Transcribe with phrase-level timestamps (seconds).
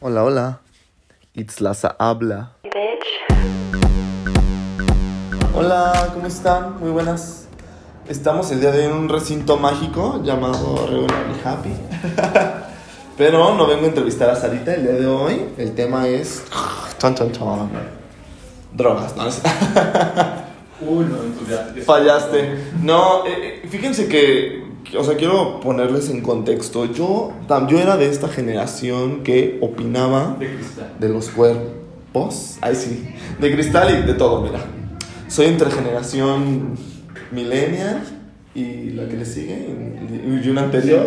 [0.00, 0.60] Hola, hola.
[1.34, 2.52] It's Laza habla.
[5.52, 6.78] Hola, ¿cómo están?
[6.78, 7.48] Muy buenas.
[8.08, 11.72] Estamos el día de hoy en un recinto mágico llamado Regularly Happy.
[13.18, 15.48] Pero no vengo a entrevistar a Sarita el día de hoy.
[15.58, 16.44] El tema es.
[16.98, 17.68] Chon, chon, chon.
[18.72, 19.24] Drogas, ¿no?
[20.80, 22.72] Uy, no, Fallaste.
[22.82, 24.57] No, eh, eh, fíjense que,
[24.96, 26.86] o sea, quiero ponerles en contexto.
[26.86, 27.32] Yo,
[27.68, 30.92] yo era de esta generación que opinaba De cristal.
[30.98, 32.56] de los cuerpos.
[32.60, 33.08] Ay, sí.
[33.40, 34.60] De cristal y de todo, mira.
[35.28, 36.76] Soy entre generación
[37.30, 38.02] millennial
[38.54, 39.68] y la que le sigue
[40.44, 41.06] y, una anterior.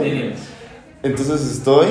[1.03, 1.87] Entonces estoy,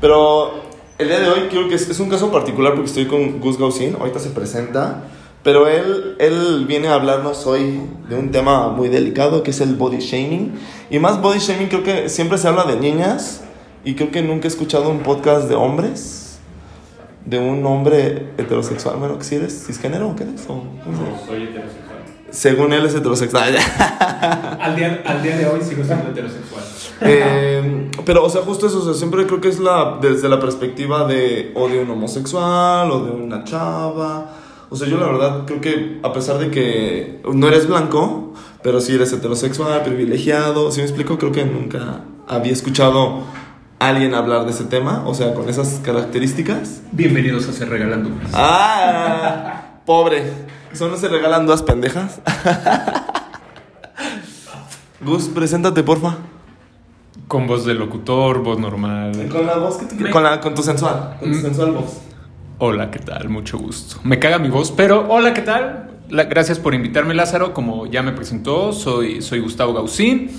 [0.00, 0.62] pero
[0.98, 3.58] el día de hoy creo que es, es un caso particular porque estoy con Gus
[3.58, 5.04] Gausin, ahorita se presenta,
[5.44, 9.74] pero él, él viene a hablarnos hoy de un tema muy delicado que es el
[9.74, 10.54] body shaming.
[10.90, 13.42] Y más body shaming creo que siempre se habla de niñas
[13.84, 16.38] y creo que nunca he escuchado un podcast de hombres,
[17.26, 20.44] de un hombre heterosexual, bueno, si eres cisgénero o qué eres?
[20.48, 20.54] ¿O?
[20.54, 21.98] No, soy heterosexual.
[22.30, 23.54] Según él es heterosexual.
[24.60, 26.64] Al día, al día de hoy sigo siendo heterosexual.
[27.02, 30.40] Eh, pero, o sea, justo eso, o sea, siempre creo que es la, desde la
[30.40, 34.43] perspectiva de o de un homosexual o de una chava.
[34.70, 38.80] O sea, yo la verdad creo que a pesar de que no eres blanco, pero
[38.80, 41.18] sí eres heterosexual, privilegiado, si me explico?
[41.18, 43.22] Creo que nunca había escuchado
[43.78, 46.80] a alguien hablar de ese tema, o sea, con esas características.
[46.92, 48.10] Bienvenidos a Se Regalando.
[48.32, 49.62] ¡Ah!
[49.84, 50.32] Pobre.
[50.72, 52.20] ¿Solo se regalan dos pendejas?
[55.04, 56.16] Gus, preséntate, porfa.
[57.28, 59.28] Con voz de locutor, voz normal.
[59.30, 61.16] Con la voz que tú Con, la, con tu sensual.
[61.20, 61.42] Con tu Mm.
[61.42, 61.98] sensual voz.
[62.58, 63.28] Hola, ¿qué tal?
[63.28, 63.96] Mucho gusto.
[64.04, 65.90] Me caga mi voz, pero hola, ¿qué tal?
[66.08, 67.52] Gracias por invitarme, Lázaro.
[67.52, 70.30] Como ya me presentó, soy, soy Gustavo Gausín.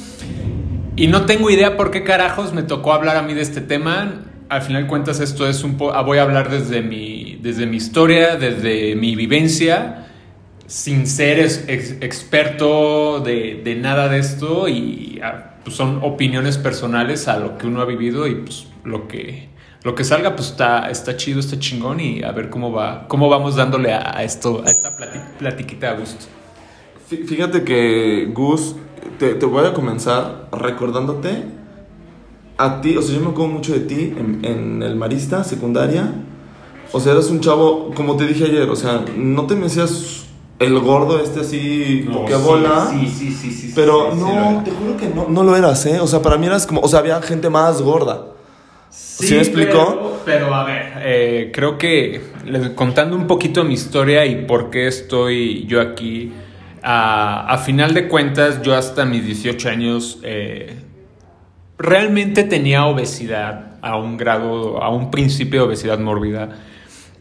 [0.95, 4.21] Y no tengo idea por qué carajos me tocó hablar a mí de este tema.
[4.47, 7.65] Al final de cuentas, esto es un po ah, voy a hablar desde mi, desde
[7.65, 10.07] mi historia, desde mi vivencia,
[10.67, 14.69] sin ser ex- ex- experto de, de nada de esto.
[14.69, 19.07] Y ah, pues son opiniones personales a lo que uno ha vivido y pues lo
[19.09, 19.49] que,
[19.85, 21.99] lo que salga, pues está, está chido, está chingón.
[22.01, 25.91] Y a ver cómo va, cómo vamos dándole a, a esto, a esta plati- platiquita
[25.91, 26.25] a gusto.
[27.09, 28.75] Fí- Fíjate que, Gus,
[29.19, 31.45] te, te voy a comenzar recordándote
[32.57, 32.97] a ti.
[32.97, 36.13] O sea, yo me acuerdo mucho de ti en, en el Marista, secundaria.
[36.91, 40.25] O sea, eras un chavo, como te dije ayer, o sea, no te me hacías
[40.59, 42.07] el gordo este así,
[42.43, 42.87] bola.
[42.89, 43.71] Sí, sí, sí, sí.
[43.75, 45.99] Pero sí, sí, lo no, te juro que no, no lo eras, ¿eh?
[45.99, 48.27] O sea, para mí eras como, o sea, había gente más gorda.
[48.89, 50.21] ¿Sí me explicó?
[50.25, 52.21] Pero, pero, a ver, eh, creo que
[52.75, 56.31] contando un poquito mi historia y por qué estoy yo aquí,
[56.81, 60.75] a, a final de cuentas, yo hasta mis 18 años eh,
[61.77, 66.49] realmente tenía obesidad a un grado, a un principio de obesidad mórbida.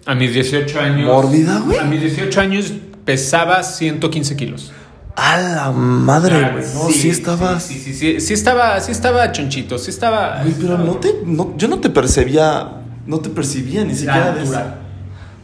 [0.07, 1.07] A mis 18 años.
[1.07, 1.79] ¿Mórbida, güey?
[1.79, 2.73] A mis 18 años
[3.05, 4.73] pesaba 115 kilos.
[5.17, 6.65] A la madre, güey.
[6.75, 7.63] No, sí, estabas.
[7.65, 10.41] Sí, sí, sí, sí estaba, sí estaba chonchito, sí estaba.
[10.41, 11.15] Ay, pero no te.
[11.25, 12.81] No, yo no te percibía.
[13.07, 14.79] No te percibía ni siquiera de altura.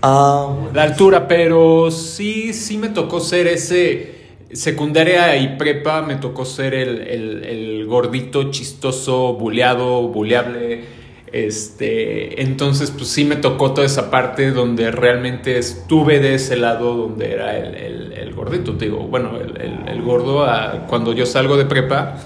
[0.03, 0.71] Ah, bueno.
[0.75, 4.19] La altura, pero sí, sí me tocó ser ese.
[4.53, 10.85] Secundaria y prepa me tocó ser el, el- el gordito, chistoso, buleado, buleable.
[11.33, 16.95] Este, entonces, pues sí me tocó toda esa parte donde realmente estuve de ese lado
[16.97, 18.77] donde era el, el- gordito.
[18.77, 22.17] Te digo, bueno, el, el- gordo, ah, cuando yo salgo de prepa,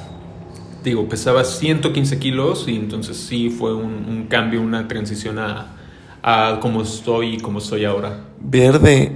[0.84, 5.74] digo, pesaba 115 kilos y entonces sí fue un, cambio, una transición a,
[6.22, 8.20] a cómo estoy y cómo soy ahora.
[8.40, 9.12] Verde.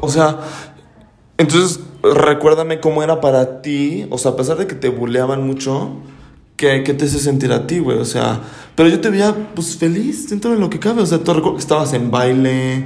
[0.00, 0.38] O sea.
[1.38, 4.06] Entonces, recuérdame cómo era para ti.
[4.10, 5.96] O sea, a pesar de que te buleaban mucho.
[6.56, 7.98] ¿Qué, qué te hace sentir a ti, güey?
[7.98, 8.40] O sea,
[8.74, 11.02] pero yo te veía, pues, feliz dentro de lo que cabe.
[11.02, 12.84] O sea, tú recuerdo que estabas en baile.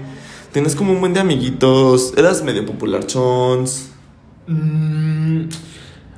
[0.52, 2.14] Tienes como un buen de amiguitos.
[2.16, 3.90] Eras medio popular, chons.
[4.46, 5.42] Mm,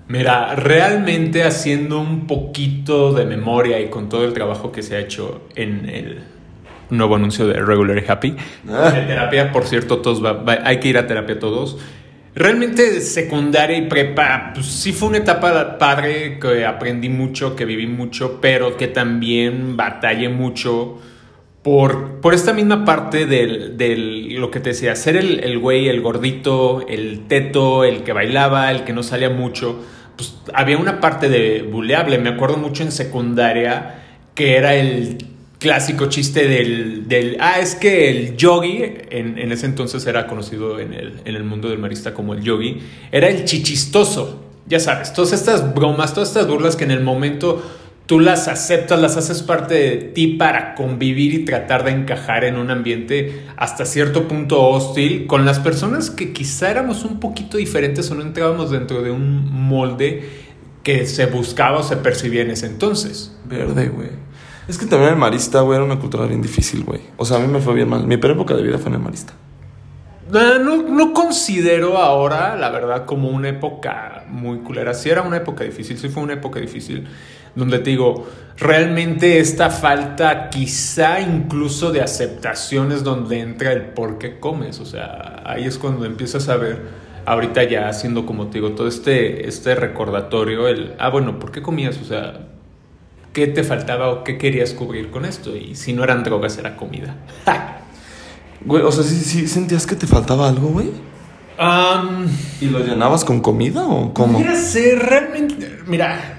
[0.09, 5.01] mira, realmente haciendo un poquito de memoria y con todo el trabajo que se ha
[5.01, 6.23] hecho en el
[6.91, 8.37] nuevo anuncio de Regular Happy.
[8.69, 8.91] Ah.
[8.91, 11.79] De terapia, por cierto, todos va- va- hay que ir a terapia todos.
[12.35, 17.89] Realmente secundaria y prepa, pues sí fue una etapa padre que aprendí mucho, que viví
[17.89, 21.01] mucho, pero que también batallé mucho
[21.63, 25.89] por, por esta misma parte del, del- lo que te decía, ser el, el güey,
[25.89, 29.85] el gordito, el teto, el que bailaba, el que no salía mucho,
[30.17, 32.19] pues había una parte de buleable.
[32.19, 33.97] Me acuerdo mucho en secundaria
[34.37, 35.19] que era el
[35.61, 40.81] clásico chiste del, del ah, es que el yogi, en, en ese entonces era conocido
[40.81, 42.79] en el, en el mundo del marista como el yogi,
[43.13, 44.43] era el chichistoso.
[44.67, 47.63] Ya sabes, todas estas bromas, todas estas burlas que en el momento
[48.07, 52.57] tú las aceptas, las haces parte de ti para convivir y tratar de encajar en
[52.57, 58.11] un ambiente hasta cierto punto hostil con las personas que quizá éramos un poquito diferentes
[58.11, 60.29] o no entrábamos dentro de un molde
[60.83, 63.37] que se buscaba o se percibía en ese entonces.
[63.45, 64.30] Verde, güey.
[64.71, 67.01] Es que también el marista, güey, era una cultura bien difícil, güey.
[67.17, 68.07] O sea, a mí me fue bien mal.
[68.07, 69.33] Mi peor época de vida fue en el marista.
[70.31, 74.95] No, no, no considero ahora, la verdad, como una época muy culera.
[74.95, 77.09] Sí era una época difícil, sí fue una época difícil,
[77.57, 78.29] donde te digo,
[78.59, 84.79] realmente esta falta quizá incluso de aceptación es donde entra el por qué comes.
[84.79, 86.81] O sea, ahí es cuando empiezas a ver,
[87.27, 91.61] ahorita ya haciendo como te digo, todo este, este recordatorio, el, ah, bueno, ¿por qué
[91.61, 91.99] comías?
[92.01, 92.50] O sea,
[93.33, 95.57] ¿qué te faltaba o qué querías cubrir con esto?
[95.57, 97.15] Y si no eran drogas, era comida.
[98.63, 100.91] Güey, o sea, ¿sí, sí sentías que te faltaba algo, güey?
[102.61, 104.35] ¿Y lo llenabas con comida o cómo?
[104.39, 105.79] Pudiera ser realmente.
[105.87, 106.39] Mira,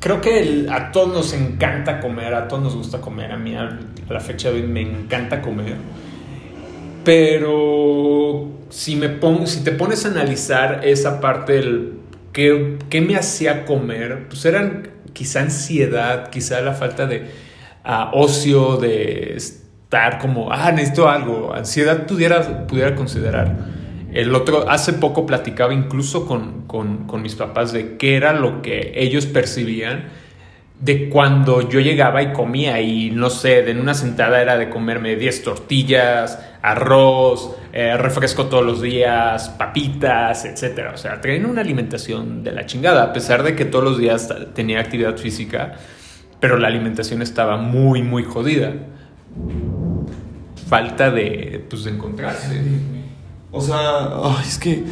[0.00, 3.32] creo que el- a todos nos encanta comer, a todos nos gusta comer.
[3.32, 5.76] A mí, a la fecha de hoy, me encanta comer.
[7.04, 11.92] Pero si, me pon- si te pones a analizar esa parte del
[12.32, 14.88] qué me hacía comer, pues eran
[15.18, 17.26] quizá ansiedad, quizá la falta de
[17.82, 21.52] ah, ocio, de estar como, ah, necesito algo.
[21.52, 23.56] Ansiedad pudiera, pudiera considerar.
[24.12, 28.62] El otro, hace poco platicaba incluso con, con, con mis papás de qué era lo
[28.62, 30.04] que ellos percibían
[30.80, 35.16] de cuando yo llegaba y comía y no sé, en una sentada era de comerme
[35.16, 40.90] 10 tortillas, arroz, eh, refresco todos los días, papitas, etcétera.
[40.92, 44.34] O sea, traían una alimentación de la chingada, a pesar de que todos los días
[44.52, 45.74] tenía actividad física,
[46.40, 48.72] pero la alimentación estaba muy, muy jodida.
[50.66, 52.60] Falta de, pues, de encontrarse.
[53.52, 54.82] O sea, ay, es que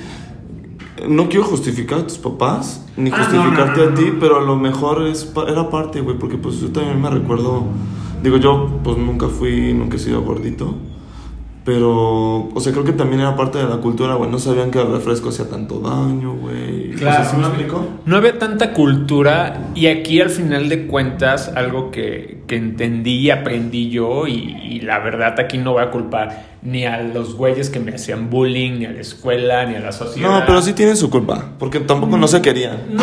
[1.08, 4.42] no quiero justificar a tus papás ni Ah, justificarte no, no, a ti, pero a
[4.42, 7.64] lo mejor es era parte, güey, porque pues yo también me recuerdo,
[8.22, 10.76] digo yo, pues nunca fui, nunca he sido gordito,
[11.66, 14.80] pero, o sea, creo que también era parte de la cultura, güey, no sabían que
[14.80, 16.94] el refresco hacía tanto daño, güey.
[16.94, 17.84] O sea, ¿sí me no, explico?
[18.06, 23.30] no había tanta cultura y aquí al final de cuentas algo que, que entendí y
[23.30, 27.68] aprendí yo y, y la verdad aquí no voy a culpar ni a los güeyes
[27.68, 30.30] que me hacían bullying, ni a la escuela, ni a la sociedad.
[30.30, 32.78] No, pero sí tienen su culpa, porque tampoco no se querían.
[32.92, 33.02] No,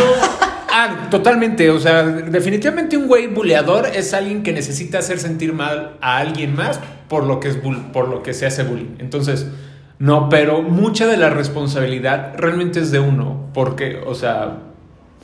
[0.72, 1.70] ah, totalmente.
[1.70, 6.56] O sea, definitivamente un güey buleador es alguien que necesita hacer sentir mal a alguien
[6.56, 6.80] más
[7.14, 8.96] por lo que, es bull- por lo que se hace bullying.
[8.98, 9.48] Entonces,
[10.00, 13.50] no, pero mucha de la responsabilidad realmente es de uno.
[13.54, 14.58] Porque, o sea,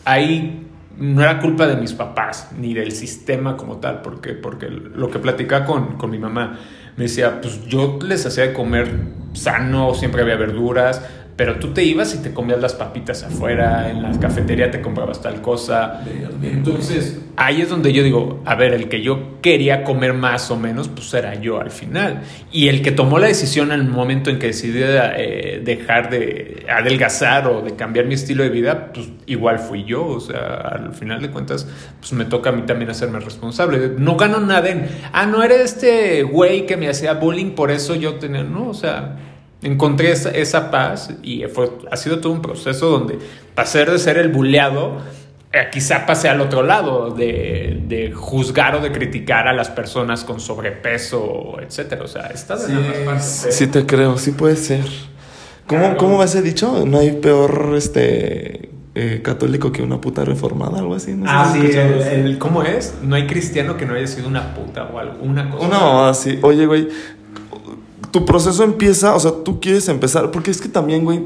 [0.05, 0.67] ahí
[0.99, 4.01] no era culpa de mis papás ni del sistema como tal.
[4.03, 6.59] Porque, porque lo que platicaba con, con mi mamá
[6.95, 8.91] me decía, pues yo les hacía comer
[9.33, 11.01] sano, siempre había verduras.
[11.39, 15.21] Pero tú te ibas y te comías las papitas afuera, en la cafetería te comprabas
[15.21, 16.03] tal cosa.
[16.43, 20.57] Entonces, ahí es donde yo digo, a ver, el que yo quería comer más o
[20.57, 22.23] menos, pues era yo al final.
[22.51, 27.47] Y el que tomó la decisión al momento en que decidí eh, dejar de adelgazar
[27.47, 30.07] o de cambiar mi estilo de vida, pues igual fui yo.
[30.07, 31.65] O sea, al final de cuentas,
[32.01, 33.93] pues me toca a mí también hacerme responsable.
[33.97, 37.95] No gano nada en, ah, no era este güey que me hacía bullying, por eso
[37.95, 39.15] yo tenía, no, o sea
[39.61, 43.19] encontré esa, esa paz y fue, ha sido todo un proceso donde
[43.55, 44.97] pasar de ser el buleado,
[45.51, 50.23] eh, quizá pasé al otro lado, de, de juzgar o de criticar a las personas
[50.23, 52.03] con sobrepeso, etcétera.
[52.03, 53.55] O sea, estás Sí, en ambas partes.
[53.55, 54.85] sí te creo, sí puede ser.
[55.67, 55.97] ¿Cómo, Claro.
[55.97, 56.83] ¿Cómo va ese dicho?
[56.85, 61.13] No hay peor este eh, católico que una puta reformada, algo así.
[61.13, 62.95] No Ah, sí, el, ¿cómo es?
[63.03, 65.67] No hay cristiano que no haya sido una puta o alguna cosa.
[65.67, 66.39] Una mamada así.
[66.41, 66.87] Oye, güey,
[68.11, 71.21] tu proceso empieza, o sea, tú quieres empezar, porque es que también, güey,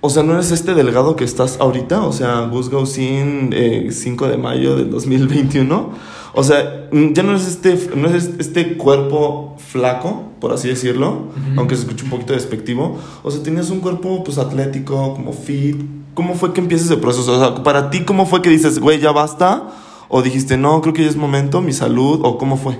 [0.00, 4.28] o sea, no eres este delgado que estás ahorita, o sea, Gus Gausin, eh, 5
[4.28, 5.90] de mayo del 2021.
[6.34, 11.28] O sea, mm, ya no es este, no es este cuerpo flaco, por así decirlo,
[11.56, 12.98] aunque se escuche un poquito despectivo.
[13.22, 15.82] O sea, tenías un cuerpo, pues, atlético, como fit.
[16.14, 17.32] ¿Cómo fue que empiezas el proceso?
[17.32, 19.70] O sea, para ti, ¿cómo fue que dices, güey, ya basta?
[20.08, 22.20] ¿O dijiste, no, creo que ya es momento, mi salud?
[22.22, 22.78] ¿O cómo fue?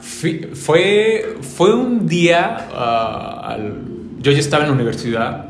[0.00, 2.56] Fue, fue un día,
[3.42, 3.82] al-
[4.20, 5.46] yo ya estaba en la universidad,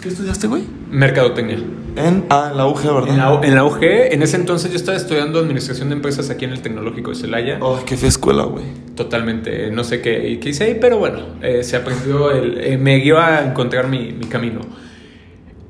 [0.00, 0.64] ¿Qué estudiaste, güey?
[0.90, 1.58] mercadotecnia.
[1.94, 3.08] En, ah, en la UG, ¿verdad?
[3.08, 6.44] En la, en la UG, en ese entonces yo estaba estudiando administración de empresas aquí
[6.44, 7.58] en el Tecnológico de Celaya.
[7.62, 8.64] Ay, qué fea escuela, güey.
[8.96, 12.96] Totalmente, no sé qué, qué hice ahí, pero bueno, eh, se aprendió, el, eh, me
[12.98, 14.60] guió a encontrar mi, mi camino.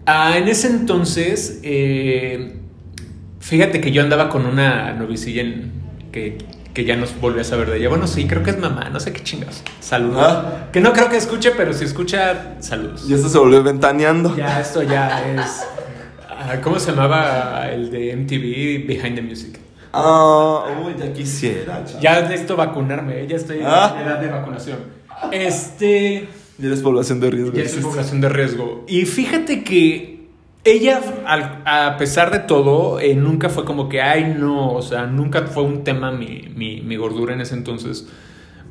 [0.06, 2.54] Ah, en ese entonces, eh,
[3.40, 5.72] fíjate que yo andaba con una novicilla en-
[6.12, 6.38] que,
[6.74, 7.88] que ya nos volví a saber de ella.
[7.88, 9.62] Bueno, sí, creo que es mamá, no sé qué chingas.
[9.80, 10.22] Saludos.
[10.26, 10.68] Ah.
[10.72, 13.04] Que no creo que escuche, pero si escucha, saludos.
[13.08, 14.34] Y esto se volvió ventaneando.
[14.36, 15.64] Ya, esto ya es.
[16.28, 19.58] ah, ¿Cómo se llamaba el de MTV Behind the Music?
[19.92, 21.84] Ah, uy, ya quisiera.
[21.84, 22.00] chaval.
[22.02, 23.94] Ya de esto vacunarme, ya estoy Ah.
[24.00, 24.78] en edad de vacunación.
[25.30, 26.28] Este.
[26.58, 27.52] Ya eres población de riesgo.
[27.52, 28.84] Ya es población de riesgo.
[28.88, 30.12] Y fíjate que
[30.64, 31.00] ella,
[31.64, 35.64] a pesar de todo, eh, nunca fue como que, ay, no, o sea, nunca fue
[35.64, 38.07] un tema mi, mi, mi gordura en ese entonces.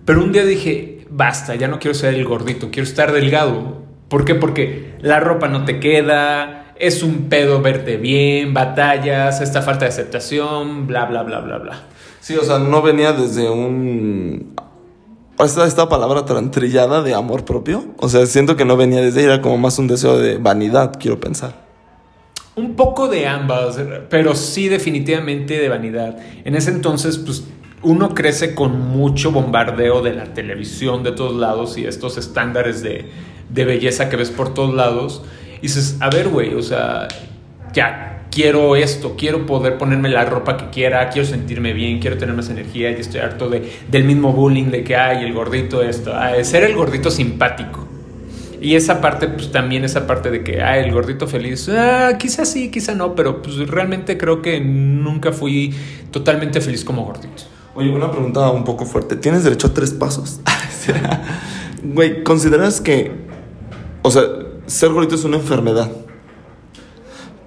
[0.06, 3.82] Pero un día dije, basta, ya no quiero ser el gordito, quiero estar delgado.
[4.08, 4.36] ¿Por qué?
[4.36, 9.90] Porque la ropa no te queda, es un pedo verte bien, batallas, esta falta de
[9.90, 11.84] aceptación, bla, bla, bla, bla, bla.
[12.22, 14.56] Sí, o sea, no venía desde un...
[15.40, 17.86] Esta, esta palabra tan trillada de amor propio.
[17.98, 20.94] O sea, siento que no venía desde ahí, era como más un deseo de vanidad,
[21.00, 21.71] quiero pensar.
[22.56, 23.80] Un poco de ambas,
[24.10, 26.18] pero sí definitivamente de vanidad.
[26.44, 27.46] En ese entonces, pues
[27.82, 33.06] uno crece con mucho bombardeo de la televisión de todos lados y estos estándares de,
[33.50, 35.24] de belleza que ves por todos lados.
[35.60, 37.08] Y dices, a ver, güey, o sea,
[37.74, 42.36] ya quiero esto, quiero poder ponerme la ropa que quiera, quiero sentirme bien, quiero tener
[42.36, 46.14] más energía y estoy harto de, del mismo bullying de que hay el gordito esto,
[46.44, 47.91] ser el gordito simpático.
[48.62, 52.46] Y esa parte, pues también esa parte de que, ah, el gordito feliz, ah, quizá
[52.46, 55.74] sí, quizá no, pero pues realmente creo que nunca fui
[56.12, 57.44] totalmente feliz como gordito.
[57.74, 59.16] Oye, una pregunta un poco fuerte.
[59.16, 60.42] ¿Tienes derecho a tres pasos?
[61.84, 63.12] Güey, ¿consideras que...
[64.04, 64.22] O sea,
[64.68, 65.90] ser gordito es una enfermedad?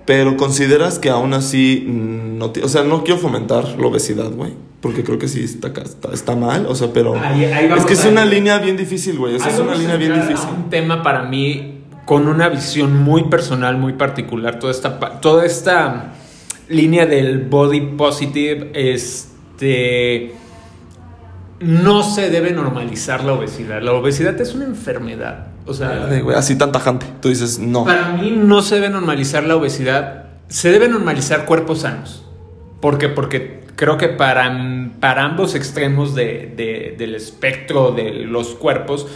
[0.07, 4.53] Pero consideras que aún así no ti- o sea, no quiero fomentar la obesidad, güey,
[4.81, 7.87] porque creo que sí está, está, está mal, o sea, pero Ahí- ahí vamos es
[7.87, 10.49] que es una línea bien difícil, güey, o sea, es una línea bien difícil.
[10.57, 11.71] Un tema para mí
[12.05, 16.13] con una visión muy personal, muy particular, toda esta, toda esta
[16.69, 20.35] línea del body positive, este,
[21.61, 23.81] no se debe normalizar la obesidad.
[23.81, 25.47] La obesidad es una enfermedad.
[25.67, 27.07] O sea, güey, así tan tajante.
[27.21, 27.85] Tú dices, no.
[27.85, 32.25] para mí no se debe normalizar la obesidad, se debe normalizar cuerpos sanos.
[32.81, 33.09] ¿Por qué?
[33.09, 34.53] Porque creo que para,
[35.01, 39.07] para ambos extremos de- de- del espectro de los cuerpos,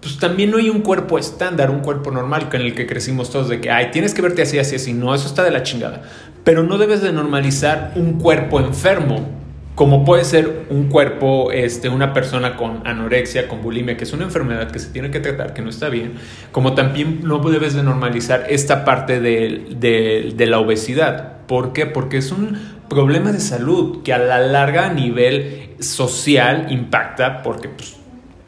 [0.00, 3.48] pues también no hay un cuerpo estándar, un cuerpo normal con el que crecimos todos
[3.48, 4.92] de que, ay, tienes que verte así, así, así.
[4.92, 6.02] No, eso está de la chingada.
[6.42, 9.40] Pero no debes de normalizar un cuerpo enfermo.
[9.74, 14.24] Como puede ser un cuerpo, este, una persona con anorexia, con bulimia, que es una
[14.24, 16.12] enfermedad que se tiene que tratar, que no está bien.
[16.52, 21.38] Como también no debes de normalizar esta parte de, de- de la obesidad.
[21.46, 21.86] ¿Por qué?
[21.86, 22.58] Porque es un
[22.90, 27.96] problema de salud que a la larga a nivel social impacta porque pues,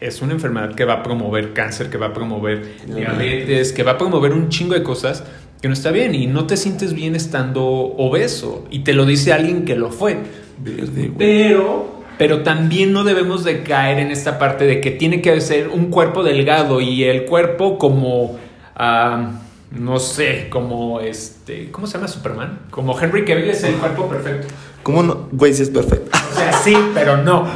[0.00, 3.92] es una enfermedad que va a promover cáncer, que va a promover diabetes, que va
[3.92, 5.24] a promover un chingo de cosas
[5.62, 8.66] que no está bien y no te sientes bien estando obeso.
[8.70, 10.18] Y te lo dice alguien que lo fue.
[10.58, 11.14] Verde, güey.
[11.18, 15.68] Pero, pero también no debemos de caer en esta parte de que tiene que ser
[15.68, 18.36] un cuerpo delgado y el cuerpo como,
[18.76, 19.32] ah,
[19.72, 22.60] no sé, como este, ¿cómo se llama Superman?
[22.70, 24.46] Como Henry Cavill es el cuerpo perfecto.
[24.84, 25.28] ¿Cómo no?
[25.32, 26.10] Güey, sí es perfecto.
[26.32, 27.46] O sea, sí, pero no.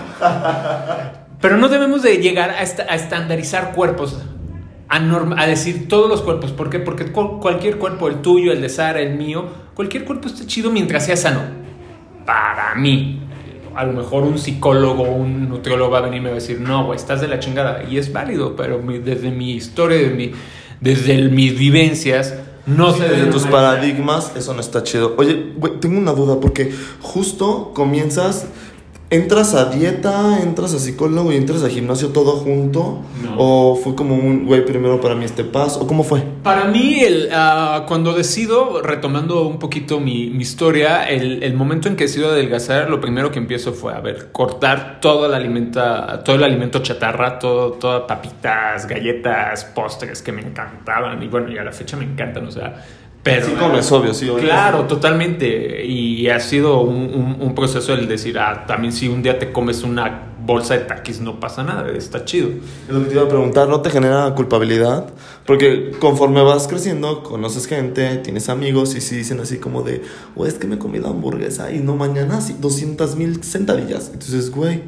[1.40, 4.18] Pero no debemos de llegar a, esta- a estandarizar cuerpos,
[4.88, 6.50] a, norma- a decir todos los cuerpos.
[6.52, 6.78] ¿Por qué?
[6.80, 10.70] Porque cual- cualquier cuerpo, el tuyo, el de Sara, el mío, cualquier cuerpo está chido
[10.72, 11.42] mientras sea sano.
[12.28, 13.20] Para mí.
[13.74, 16.60] A lo mejor un psicólogo, un nutriólogo va a venir y me va a decir,
[16.60, 17.84] no, güey, estás de la chingada.
[17.88, 20.32] Y es válido, pero mi- desde mi historia, desde, mi-
[20.82, 22.34] desde el- mis vivencias,
[22.66, 25.14] no se Desde tus paradigmas, eso no está chido.
[25.16, 26.70] Oye, güey, tengo una duda, porque
[27.00, 28.46] justo comienzas,
[29.10, 33.02] entras a dieta, entras a psicólogo y entras a gimnasio todo junto.
[33.22, 33.34] No.
[33.38, 35.80] O fue como un, güey, primero para mí este paso.
[35.80, 36.22] ¿O cómo fue?
[36.42, 41.88] Para mí, el, ah, cuando decido, retomando un poquito mi, mi historia, el, el momento
[41.88, 46.22] en que decido adelgazar, lo primero que empiezo fue, a ver, cortar todo el, alimenta,
[46.24, 51.22] todo el alimento chatarra, todo, todas papitas, galletas, postres que me encantaban.
[51.22, 52.84] Y bueno, y a la fecha me encantan, o sea,
[53.34, 53.46] pero...
[53.46, 54.44] Sí, comes, obvio, sí, obvio.
[54.44, 55.84] Claro, totalmente.
[55.84, 59.52] Y ha sido un, un- un proceso el decir, ah, también si un día te
[59.52, 62.48] comes una bolsa de taquis no pasa nada, está chido.
[62.88, 65.06] Es lo que te iba a preguntar, ¿no te genera culpabilidad?
[65.44, 70.02] Porque conforme vas creciendo, conoces gente, tienes amigos y si dicen así como de,
[70.34, 74.10] güey, es que me comí la hamburguesa y no mañana sí, 200 mil sentadillas.
[74.12, 74.80] Entonces, güey,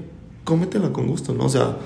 [0.44, 1.44] cómetela con gusto, ¿no?
[1.44, 1.76] O sea,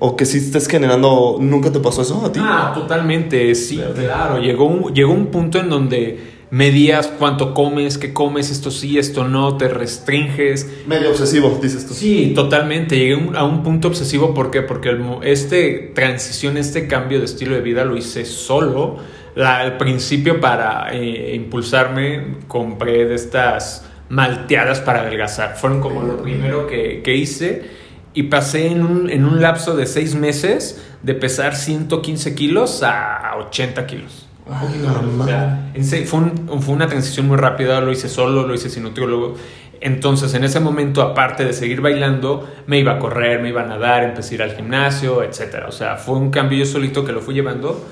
[0.00, 2.40] o que si estés generando, ¿nunca te pasó eso a ti?
[2.42, 4.38] Ah, totalmente, sí, claro.
[4.40, 6.18] Llegó un, llegó un punto en donde
[6.50, 10.68] medías cuánto comes, qué comes, esto sí, esto no, te restringes.
[10.86, 11.94] Medio obsesivo, dices tú.
[11.94, 12.96] Sí, totalmente.
[12.98, 14.62] Llegué a un punto obsesivo, ¿por qué?
[14.62, 18.96] Porque el este transición, este cambio de estilo de vida lo hice solo.
[19.36, 25.56] La- al principio para eh, impulsarme compré de estas malteadas para adelgazar.
[25.56, 27.62] Fueron como lo primero que, que hice
[28.14, 33.34] y pasé en un, en un lapso de seis meses de pesar 115 kilos a
[33.38, 34.26] 80 kilos.
[34.50, 35.70] Ay, O sea,
[36.06, 39.36] fue, un- fue una transición muy rápida, lo hice solo, lo hice sin nutriólogo.
[39.80, 43.66] Entonces, en ese momento, aparte de seguir bailando, me iba a correr, me iba a
[43.66, 45.64] nadar, empecé a ir al gimnasio, etc.
[45.68, 47.86] O sea, fue un cambio yo solito que lo fui llevando.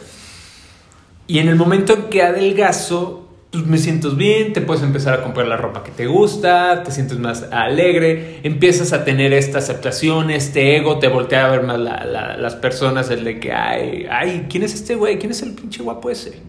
[1.26, 5.22] Y en el momento en que adelgazo, pues me sientes bien, te puedes empezar a
[5.22, 10.30] comprar la ropa que te gusta, te sientes más alegre, empiezas a tener esta aceptación,
[10.30, 14.64] este ego, te voltea a ver más las personas, el de que, ay, ay, ¿quién
[14.64, 15.18] es este güey?
[15.18, 16.40] ¿Quién es el pinche guapo ese?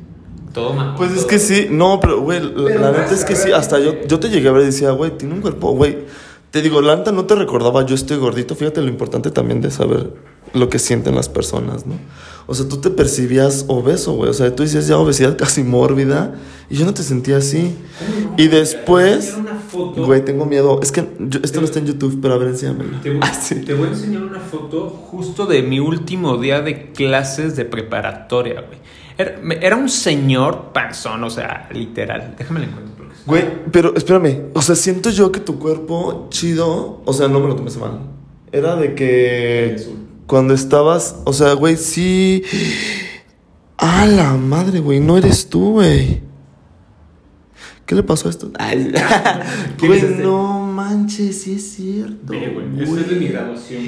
[0.53, 0.95] Todo mal.
[0.97, 4.19] Pues es que sí, no, pero güey, la, neta es que sí, hasta yo, yo
[4.19, 5.99] te llegué a ver y decía, güey, tiene un cuerpo, güey.
[6.51, 9.69] Te digo, la neta no te recordaba, yo estoy gordito, fíjate lo importante también de
[9.69, 10.13] saber
[10.53, 11.95] lo que sienten las personas, ¿no?
[12.47, 14.31] O sea, tú te percibías obeso, güey.
[14.31, 16.33] O sea, tú decías ya obesidad casi mórbida.
[16.67, 17.75] Y yo no te sentía así.
[18.37, 19.37] Y después.
[19.95, 20.79] Güey, tengo miedo.
[20.81, 21.07] Es que
[21.43, 22.99] esto no está en YouTube, pero a ver, enséñamelo.
[23.01, 26.91] Te voy, ah, te voy a enseñar una foto justo de mi último día de
[26.91, 28.79] clases de preparatoria, güey.
[29.61, 32.33] Era, un señor panzón, o sea, literal.
[32.35, 32.98] Déjame la encuentro.
[33.29, 34.49] Güey, pero espérame.
[34.55, 37.01] O sea, siento yo que tu cuerpo chido.
[37.05, 37.99] O sea, no me lo tomes mal.
[38.51, 39.75] Era de que.
[40.25, 42.43] Cuando estabas, o sea, güey, sí.
[43.77, 46.21] A la madre, güey, no eres tú, güey.
[47.85, 48.51] ¿Qué le pasó a esto?
[49.79, 50.23] güey, este?
[50.23, 52.33] no manches, sí es cierto.
[52.33, 53.83] Mire, güey, es de mi graduación.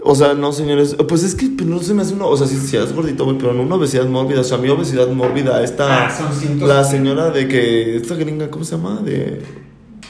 [0.00, 0.96] O sea, no, señores.
[1.08, 2.28] Pues es que no se me hace uno.
[2.28, 4.40] O sea, sí, sí es gordito, güey, pero no una obesidad mórbida.
[4.40, 6.06] O sea, mi obesidad mórbida, esta.
[6.06, 7.96] Ah, la señora de que.
[7.96, 9.00] Esta gringa, ¿cómo se llama?
[9.04, 9.42] De.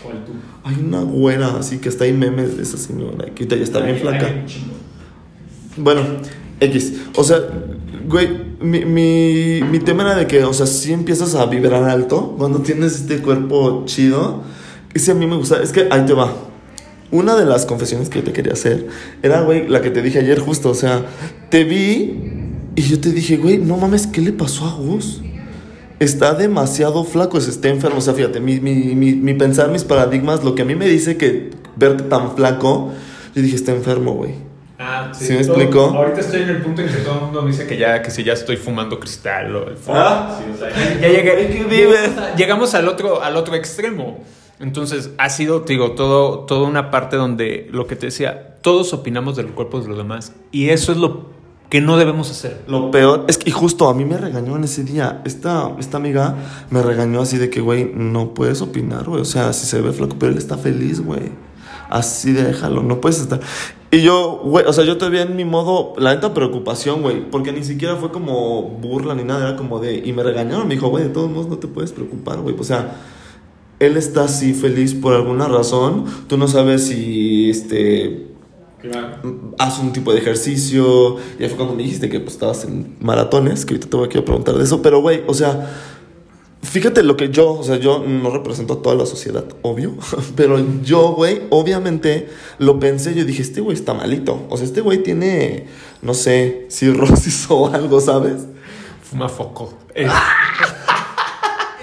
[0.02, 0.33] ¿Cuál tú?
[0.64, 3.26] Hay una güera así que está ahí memes de esa señora.
[3.35, 4.45] Que ya está bien flaca.
[5.78, 6.02] Bueno,
[6.61, 6.92] X.
[7.16, 7.38] O sea,
[8.07, 8.28] güey,
[8.61, 12.59] mi, mi, mi tema era de que, o sea, si empiezas a vibrar alto cuando
[12.59, 14.42] tienes este cuerpo chido.
[14.95, 15.62] Y si a mí me gusta.
[15.62, 16.48] Es que ahí te va.
[17.11, 18.87] Una de las confesiones que te quería hacer
[19.23, 20.71] era, güey, la que te dije ayer justo.
[20.71, 21.07] O sea,
[21.50, 22.19] te vi
[22.77, 25.23] y yo te dije, güey, no mames, ¿qué le pasó a Gus?
[26.00, 27.99] está demasiado flaco, se está enfermo.
[27.99, 30.87] O sea, fíjate, mi, mi, mi, mi, pensar, mis paradigmas, lo que a mí me
[30.87, 32.93] dice que verte tan flaco,
[33.35, 34.35] yo dije, está enfermo, güey.
[34.79, 35.27] Ah, sí.
[35.27, 35.87] ¿Sí me explicó?
[35.87, 38.12] Ahorita estoy en el punto en que todo el mundo me dice que ya, que
[38.12, 40.38] si ya estoy fumando cristal o el ¿Ah?
[40.38, 44.23] sí, o sea, ya, llegué, llegamos, llegamos al otro, al otro extremo.
[44.61, 48.92] Entonces, ha sido, te digo, todo, toda una parte donde lo que te decía, todos
[48.92, 50.33] opinamos del cuerpo de los demás.
[50.51, 51.27] Y eso es lo
[51.71, 52.64] que no debemos hacer.
[52.66, 55.23] Lo peor es que, justo a mí me regañó en ese día.
[55.25, 56.35] Esta, esta amiga
[56.71, 59.21] me regañó así de que, güey, no puedes opinar, güey.
[59.21, 61.31] O sea, si se ve flaco, pero él está feliz, güey.
[61.90, 63.40] Así déjalo, no puedes estar.
[63.90, 67.31] Y yo, güey, o sea, yo te vi en mi modo, la neta preocupación, güey.
[67.31, 70.03] Porque ni siquiera fue como burla ni nada, era como de.
[70.05, 72.55] Y me regañaron, me dijo, güey, de todos modos no te puedes preocupar, güey.
[72.59, 72.97] O sea,
[73.81, 76.05] él está así feliz por alguna razón.
[76.29, 78.29] Tú no sabes si, este
[79.59, 81.17] Haz un tipo de ejercicio.
[81.38, 84.25] Ya fue cuando me dijiste que pues, estabas en maratones, que ahorita te voy a
[84.25, 84.83] preguntar de eso.
[84.83, 85.69] Pero, güey, o sea,
[86.62, 89.95] fíjate lo que yo, o sea, yo no represento a toda la sociedad, obvio.
[90.37, 93.14] Pero yo, güey, obviamente lo pensé.
[93.14, 94.47] Yo dije, este güey está malito.
[94.49, 95.67] O sea, este güey tiene,
[96.03, 98.47] no sé, cirrosis o algo, ¿sabes?
[99.03, 99.75] Fuma foco.
[99.95, 100.11] Es,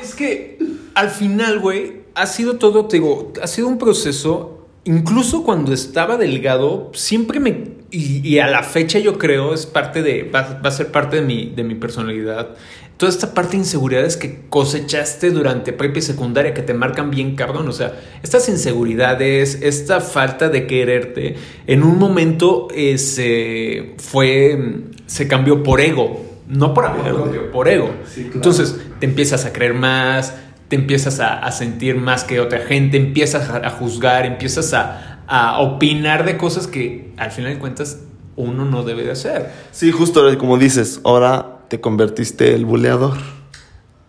[0.01, 0.54] es que
[0.95, 4.55] al final, güey, ha sido todo, te digo, ha sido un proceso
[4.85, 7.75] incluso cuando estaba delgado, siempre me...
[7.91, 10.23] Y, a la fecha yo creo es parte de...
[10.23, 12.49] Va, a ser parte de mi, de mi personalidad.
[12.97, 17.35] Toda esta parte de inseguridades que cosechaste durante prepa y secundaria que te marcan bien
[17.35, 17.67] cabrón.
[17.67, 21.35] O sea, estas inseguridades, esta falta de quererte,
[21.67, 24.83] en un momento eh, se fue...
[25.05, 26.21] se cambió por ego.
[26.47, 27.89] No por amor por ego.
[28.17, 30.33] Entonces te empiezas a creer más,
[30.67, 36.25] te empiezas a, sentir más que otra gente, empiezas a, juzgar, empiezas a, a, opinar
[36.25, 37.99] de cosas que al final de cuentas
[38.35, 39.51] uno no debe de hacer.
[39.71, 43.17] Sí, justo como dices, ahora te convertiste el buleador.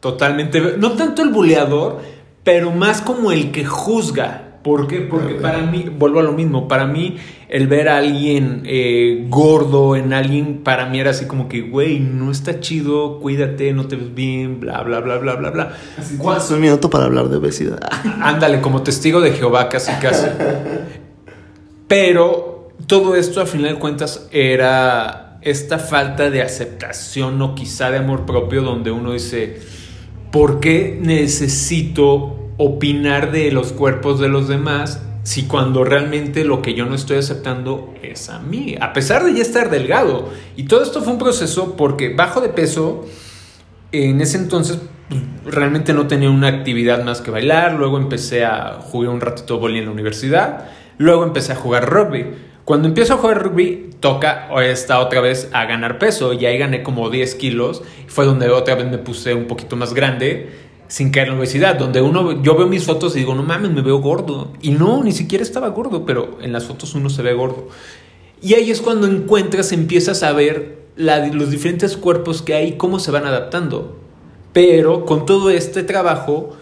[0.00, 2.00] Totalmente, no tanto el buleador,
[2.42, 4.45] pero más como el que juzga.
[4.66, 5.00] ¿Por qué?
[5.02, 9.94] Porque para mí, vuelvo a lo mismo, para mí el ver a alguien eh, gordo
[9.94, 13.94] en alguien, para mí era así como que, güey, no está chido, cuídate, no te
[13.94, 15.76] ves bien, bla, bla, bla, bla, bla, bla.
[16.36, 17.78] Es un minuto para hablar de obesidad.
[18.20, 20.26] Ándale, como testigo de Jehová, casi, casi.
[21.86, 27.98] Pero todo esto, a final de cuentas, era esta falta de aceptación o quizá de
[27.98, 29.60] amor propio, donde uno dice,
[30.32, 36.74] ¿por qué necesito opinar de los cuerpos de los demás si cuando realmente lo que
[36.74, 40.28] yo no estoy aceptando es a mí, a pesar de ya estar delgado.
[40.54, 43.06] Y todo esto fue un proceso porque bajo de peso,
[43.90, 48.78] en ese entonces pues, realmente no tenía una actividad más que bailar, luego empecé a
[48.80, 52.26] jugar un ratito boli en la universidad, luego empecé a jugar rugby.
[52.64, 56.82] Cuando empiezo a jugar rugby, toca esta otra vez a ganar peso y ahí gané
[56.82, 57.82] como 10 kilos.
[58.06, 61.78] Fue donde otra vez me puse un poquito más grande sin caer en la obesidad,
[61.78, 64.52] donde uno, yo veo mis fotos y digo, no mames, me veo gordo.
[64.62, 67.68] Y no, ni siquiera estaba gordo, pero en las fotos uno se ve gordo.
[68.42, 73.10] Y ahí es cuando encuentras, empiezas a ver los diferentes cuerpos que hay, cómo se
[73.10, 73.98] van adaptando.
[74.52, 76.56] Pero con todo este trabajo,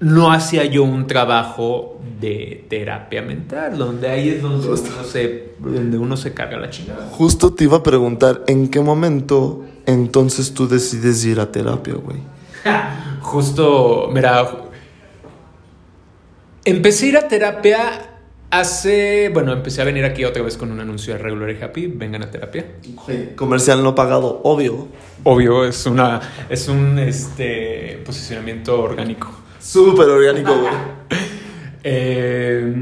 [0.00, 5.98] no hacía yo un trabajo de terapia mental, donde ahí es donde, uno se, donde
[5.98, 7.08] uno se carga la chingada.
[7.10, 12.18] Justo te iba a preguntar, ¿en qué momento entonces tú decides ir a terapia, güey?
[13.20, 14.48] Justo, mira,
[16.64, 18.08] empecé a ir a terapia
[18.50, 21.86] hace, bueno, empecé a venir aquí otra vez con un anuncio de Regular y Happy,
[21.86, 22.64] vengan a terapia.
[23.36, 24.88] comercial no pagado, obvio.
[25.24, 29.30] Obvio, es una, es un, este, posicionamiento orgánico.
[29.60, 30.74] Súper orgánico, güey.
[31.90, 32.74] Eh,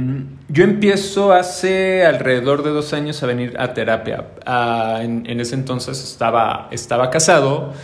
[0.48, 4.28] yo empiezo hace alrededor de dos años a venir a terapia.
[4.44, 7.74] Ah, en, ese entonces estaba, estaba casado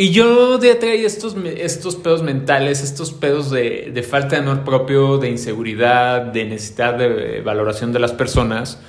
[0.00, 4.64] y yo de traía estos, estos pedos mentales, estos pedos de, de, falta de amor
[4.64, 8.80] propio, de inseguridad, de necesidad de valoración de las personas.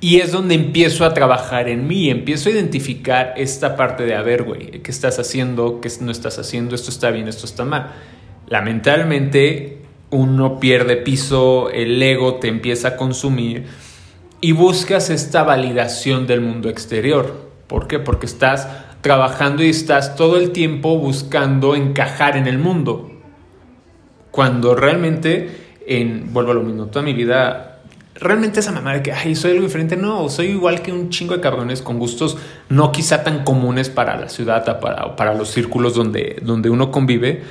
[0.00, 4.22] Y es donde empiezo a trabajar en mí, empiezo a identificar esta parte de, a
[4.22, 5.82] ver, güey, ¿qué estás haciendo?
[5.82, 6.74] ¿Qué no estás haciendo?
[6.74, 7.92] Esto está bien, esto está mal.
[8.46, 13.66] Lamentablemente, uno pierde piso, el ego te empieza a consumir
[14.40, 17.50] y buscas esta validación del mundo exterior.
[17.66, 17.98] ¿Por qué?
[17.98, 18.66] Porque estás
[19.02, 23.10] trabajando y estás todo el tiempo buscando encajar en el mundo.
[24.30, 25.50] Cuando realmente,
[25.86, 27.80] en, vuelvo a lo mismo, toda mi vida,
[28.14, 31.34] realmente esa mamá de que, ay, soy algo diferente, no, soy igual que un chingo
[31.34, 32.38] de cabrones con gustos
[32.68, 37.42] no quizá tan comunes para la ciudad, para, para los círculos donde, donde uno convive.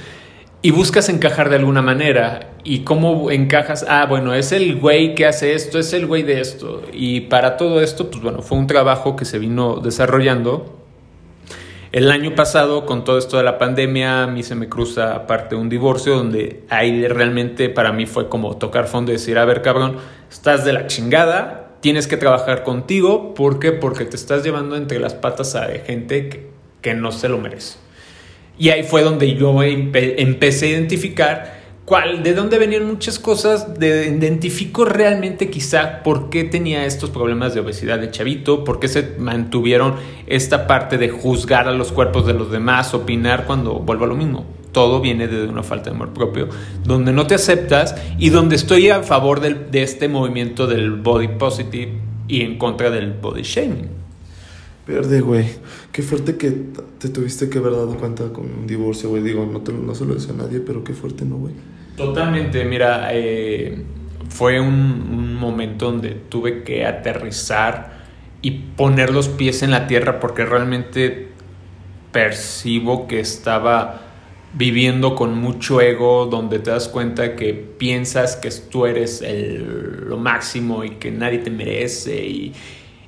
[0.64, 2.52] Y buscas encajar de alguna manera.
[2.64, 3.84] ¿Y cómo encajas?
[3.90, 6.84] Ah, bueno, es el güey que hace esto, es el güey de esto.
[6.94, 10.81] Y para todo esto, pues bueno, fue un trabajo que se vino desarrollando
[11.92, 15.56] el año pasado, con todo esto de la pandemia, a mí se me cruza aparte
[15.56, 19.62] un divorcio donde ahí realmente para mí fue como tocar fondo y decir, a ver
[19.62, 19.98] cabrón,
[20.30, 23.34] estás de la chingada, tienes que trabajar contigo.
[23.34, 23.74] ¿Por qué?
[23.74, 26.50] Porque te estás llevando entre las patas a gente que,
[26.82, 27.78] que no se lo merece.
[28.58, 31.61] Y ahí fue donde yo empecé a identificar
[32.24, 37.60] de dónde venían muchas cosas, de, identifico realmente quizá por qué tenía estos problemas de
[37.60, 42.34] obesidad de chavito, por qué se mantuvieron esta parte de juzgar a los cuerpos de
[42.34, 44.46] los demás, opinar cuando vuelvo a lo mismo.
[44.72, 46.48] Todo viene de una falta de amor propio,
[46.86, 51.92] donde no te aceptas y donde estoy a favor de este movimiento del body positive
[52.30, 53.90] y en contra del body shaming.
[54.88, 55.46] Verde, güey.
[55.92, 56.52] Qué fuerte que
[57.00, 59.22] te tuviste que haber dado cuenta con un divorcio, güey.
[59.22, 61.54] Digo, no, no se lo decía a nadie, pero qué fuerte, ¿no, güey?
[61.96, 63.84] Totalmente, mira, eh,
[64.30, 68.02] fue un, momento donde tuve que aterrizar
[68.44, 71.30] y poner los pies en la tierra porque realmente
[72.12, 74.02] percibo que estaba
[74.54, 79.24] viviendo con mucho ego, donde te das cuenta que piensas que tú eres
[80.06, 82.54] lo máximo y que nadie te merece y,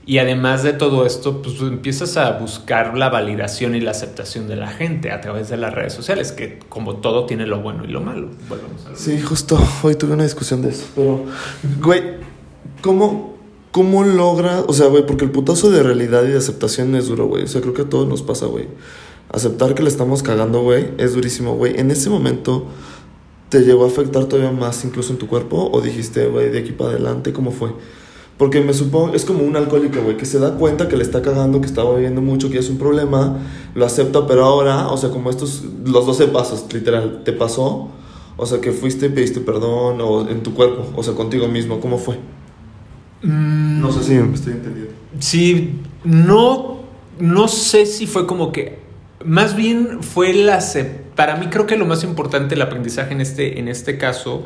[0.06, 4.58] y además de todo esto, pues empiezas a buscar la validación y la aceptación de
[4.58, 7.88] la gente a través de las redes sociales, que como todo tiene lo bueno y
[7.88, 8.30] lo malo.
[8.96, 11.24] sí, justo hoy tuve una discusión de eso, pero,
[11.82, 12.04] güey,
[12.82, 13.38] ¿cómo,
[13.72, 17.28] cómo logra, o sea, güey, porque el putazo de realidad y de aceptación es duro,
[17.28, 18.68] güey, o sea, creo que a todos nos pasa, güey.
[19.32, 21.80] Aceptar que le estamos cagando, güey, es durísimo, güey.
[21.80, 22.68] En ese momento,
[23.50, 25.72] ¿te llegó a afectar todavía más incluso en tu cuerpo?
[25.72, 27.72] ¿O dijiste, güey, de aquí para adelante, cómo fue?
[28.44, 31.22] Porque me supongo, es como un alcohólico, güey, que se da cuenta que le está
[31.22, 33.38] cagando, que está bebiendo mucho, que es un problema,
[33.74, 37.90] lo acepta, pero ahora, o sea, como estos, los 12 pasos, literal, ¿te pasó?
[38.36, 41.80] O sea, que fuiste y pediste perdón, o en tu cuerpo, o sea, contigo mismo,
[41.80, 42.20] ¿cómo fue?
[43.22, 43.80] Mm.
[43.80, 44.92] no sé si me estoy entendiendo.
[45.20, 46.80] Sí, no,
[47.22, 48.80] no sé si fue como que,
[49.24, 50.60] más bien fue la,
[51.16, 54.44] para mí creo que lo más importante, el aprendizaje en este, en este caso,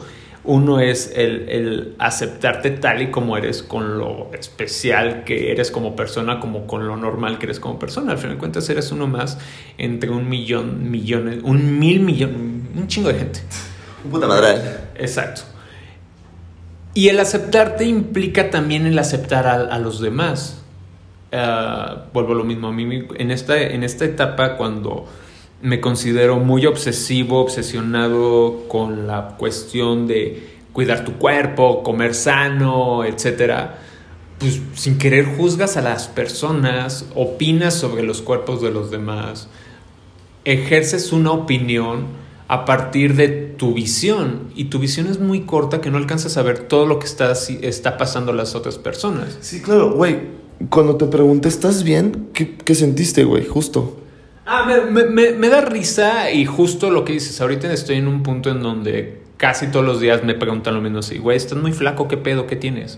[0.48, 6.40] uno es el, aceptarte tal y como eres, con lo especial que eres como persona,
[6.40, 8.14] como con lo normal que eres como persona.
[8.14, 9.38] Al final de cuentas, eres uno más
[9.78, 13.42] entre un millón, millones, un mil millón, un chingo de gente.
[14.06, 14.62] Un puta madre.
[14.96, 15.42] Exacto.
[16.94, 20.64] Y el aceptarte implica también el aceptar a, los demás.
[21.34, 22.70] Ah, vuelvo a lo mismo.
[22.70, 25.08] A mí, en esta, en esta etapa, cuando
[25.62, 33.80] me considero muy obsesivo, obsesionado con la cuestión de cuidar tu cuerpo, comer sano, etcétera.
[34.38, 39.50] Pues sin querer juzgas a las personas, opinas sobre los cuerpos de los demás,
[40.46, 42.06] ejerces una opinión
[42.48, 46.43] a partir de tu visión y tu visión es muy corta que no alcanzas a
[46.43, 49.38] ver todo lo que está, está pasando a las otras personas.
[49.41, 50.38] Sí, claro, güey.
[50.70, 52.30] Cuando te pregunté, ¿estás bien?
[52.34, 53.46] ¿Qué, qué sentiste, güey?
[53.46, 53.98] Justo.
[54.50, 58.08] Ah, me, me- me- me da risa y justo lo que dices, ahorita estoy en
[58.08, 61.58] un punto en donde casi todos los días me preguntan lo mismo así, güey, estás
[61.58, 62.48] muy flaco, ¿qué pedo?
[62.48, 62.98] ¿Qué tienes?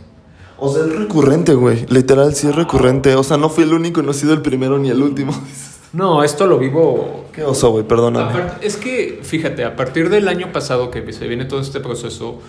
[0.57, 1.85] O sea, es recurrente, güey.
[1.89, 3.15] Literal, sí es recurrente.
[3.15, 5.33] O sea, no fui el único, no he sido el primero ni el último.
[5.91, 8.31] No, esto lo vivo Qué oso, güey, perdóname.
[8.61, 12.43] Es que, fíjate, a partir del año pasado que se viene todo este proceso,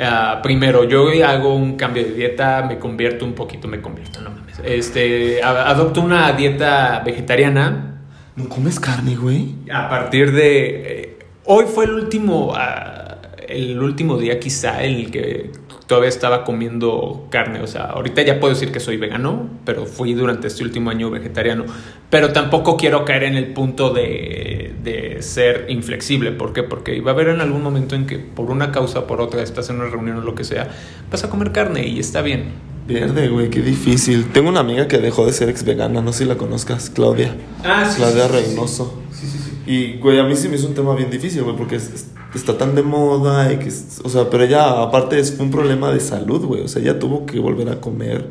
[0.00, 4.30] ah, primero yo hago un cambio de dieta, me convierto un poquito, me convierto, no
[4.30, 4.56] mames.
[4.64, 7.95] Este, a- adopto una dieta vegetariana.
[8.36, 9.54] ¿No comes carne, güey?
[9.72, 11.00] A partir de.
[11.02, 12.52] eh, hoy fue el último.
[12.54, 13.02] ah,
[13.48, 15.52] el último día, quizá, en el que
[15.86, 17.60] todavía estaba comiendo carne.
[17.62, 21.10] O sea, ahorita ya puedo decir que soy vegano, pero fui durante este último año
[21.10, 21.64] vegetariano.
[22.10, 26.32] Pero tampoco quiero caer en el punto de, de ser inflexible.
[26.32, 26.62] ¿Por qué?
[26.64, 29.42] Porque va a haber en algún momento en que, por una causa o por otra,
[29.42, 30.68] estás en una reunión o lo que sea,
[31.10, 32.75] vas a comer carne y está bien.
[32.86, 34.26] Verde, güey, qué difícil.
[34.32, 37.36] Tengo una amiga que dejó de ser ex vegana, no sé si la conozcas, Claudia.
[37.64, 38.32] Ah, sí, Claudia sí.
[38.32, 38.94] Reynoso.
[39.12, 39.70] Sí, sí, sí.
[39.70, 42.06] Y, güey, a mí sí me hizo un tema bien difícil, güey, porque es- es-
[42.34, 45.90] está tan de moda y que, es- o sea, pero ella, aparte, es un problema
[45.90, 46.62] de salud, güey.
[46.62, 48.28] O sea, ella tuvo que volver a comer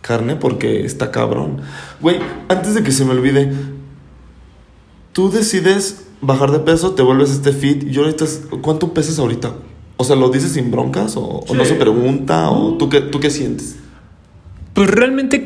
[0.00, 1.60] carne porque está cabrón.
[2.00, 2.16] Güey,
[2.48, 3.52] antes de que se me olvide,
[5.12, 8.24] tú decides bajar de peso, te vuelves este fit y ahorita,
[8.62, 9.52] ¿cuánto pesas ahorita?
[9.96, 13.18] O sea, ¿lo dices sin broncas o, o no se pregunta o tú qué, tú
[13.20, 13.76] qué sientes?
[14.78, 15.44] Pues realmente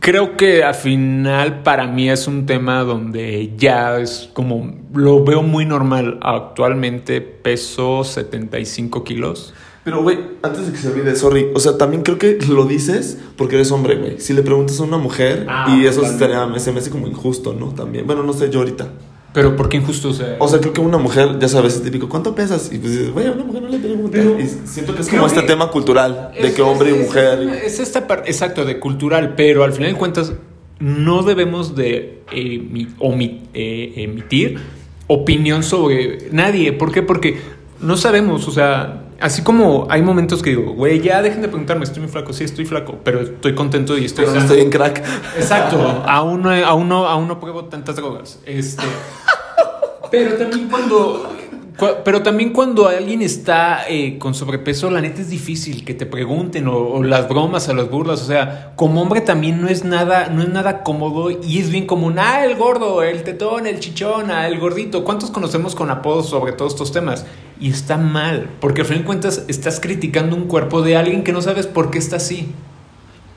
[0.00, 5.44] creo que al final para mí es un tema donde ya es como lo veo
[5.44, 6.18] muy normal.
[6.20, 9.54] Actualmente peso 75 kilos.
[9.84, 13.16] Pero, güey, antes de que se olvide, sorry, o sea, también creo que lo dices
[13.36, 14.18] porque eres hombre, güey.
[14.18, 17.54] Si le preguntas a una mujer, Ah, y eso estaría, se me hace como injusto,
[17.54, 17.68] ¿no?
[17.68, 18.88] También, bueno, no sé, yo ahorita.
[19.34, 20.10] Pero ¿por qué injusto?
[20.10, 22.72] O sea, O sea, creo que una mujer, ya sabes, es típico, ¿cuánto pesas?
[22.72, 23.78] Y pues dices, güey, a una mujer no le.
[24.14, 26.96] Pero- Y siento que es como este que- tema cultural, de es- que hombre es-
[26.96, 27.40] y es- mujer.
[27.64, 30.32] Es, esta parte, exacto, de cultural, pero al final de cuentas
[30.78, 34.58] no debemos de eh, emitir
[35.06, 36.72] opinión sobre nadie.
[36.72, 37.02] ¿Por qué?
[37.02, 37.38] Porque
[37.80, 41.84] no sabemos, o sea, así como hay momentos que digo, güey, ya dejen de preguntarme,
[41.84, 45.02] estoy muy flaco, sí, estoy flaco, pero estoy contento y estoy Pero estoy en crack.
[45.36, 48.40] Exacto, aún no, aún no, aún no pruebo tantas drogas.
[48.46, 48.82] Este,
[50.10, 51.43] pero también cuando, cua-
[52.04, 56.68] pero también cuando alguien está eh, con sobrepeso, la neta es difícil que te pregunten
[56.68, 58.22] o, o las bromas o las burlas.
[58.22, 61.86] O sea, como hombre también no es nada, no es nada cómodo y es bien
[61.86, 62.16] común.
[62.18, 65.04] Ah, el gordo, el tetón, el chichón, ah, el gordito.
[65.04, 67.26] ¿Cuántos conocemos con apodos sobre todos estos temas?
[67.58, 71.32] Y está mal, porque al fin de cuentas estás criticando un cuerpo de alguien que
[71.32, 72.52] no sabes por qué está así.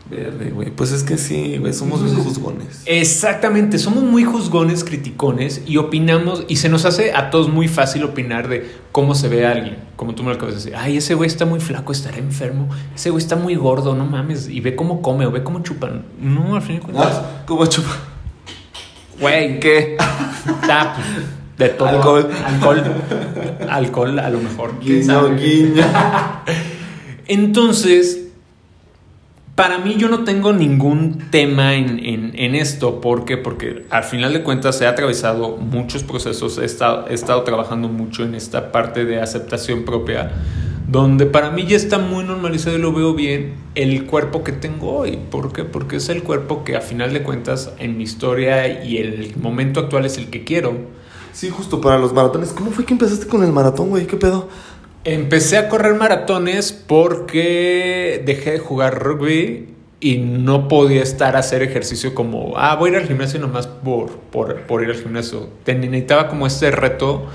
[0.10, 0.70] Verde, güey.
[0.72, 2.84] Pues es que sí, güey, somos bien juzgones.
[2.86, 8.04] Exactamente, somos muy juzgones, criticones y opinamos y se nos hace a todos muy fácil
[8.06, 9.78] opinar de cómo se ve a alguien.
[9.98, 12.70] Como tú me lo acabas de decir, ay, ese güey está muy flaco, estará enfermo,
[12.96, 16.06] ese güey está muy gordo, no mames, y ve cómo come o ve cómo chupan.
[16.22, 17.98] No, al fin de cuentas, Ah, ¿Cómo chupa?
[19.20, 19.98] güey, ¿Qué?
[20.62, 20.94] está
[21.58, 21.88] pues, de todo.
[21.90, 22.30] Alcohol.
[22.46, 22.84] Alcohol.
[23.70, 24.80] Alcohol, a lo mejor.
[24.82, 25.84] Guiño, guiño.
[27.28, 28.27] Entonces,
[29.58, 33.02] para mí yo no tengo ningún tema en, en- esto.
[33.02, 33.38] ¿Por qué?
[33.38, 38.24] Porque al final de cuentas he atravesado muchos procesos, he estado, he estado trabajando mucho
[38.24, 40.32] en esta parte de aceptación propia,
[40.88, 44.96] donde para mí ya está muy normalizado y lo veo bien el cuerpo que tengo
[44.96, 45.18] hoy.
[45.32, 45.64] ¿Por qué?
[45.64, 49.80] Porque es el cuerpo que a final de cuentas en mi historia y el momento
[49.80, 50.76] actual es el que quiero.
[51.34, 52.50] Sí, justo para los maratones.
[52.50, 54.06] ¿Cómo fue que empezaste con el maratón, güey?
[54.06, 54.50] ¿Qué pedo?
[55.10, 59.70] Empecé a correr maratones porque dejé de jugar rugby
[60.02, 63.68] y no podía estar a hacer ejercicio como, ah, voy a ir al gimnasio nomás
[63.68, 65.48] por, por, por ir al gimnasio.
[65.66, 67.26] Necesitaba como este reto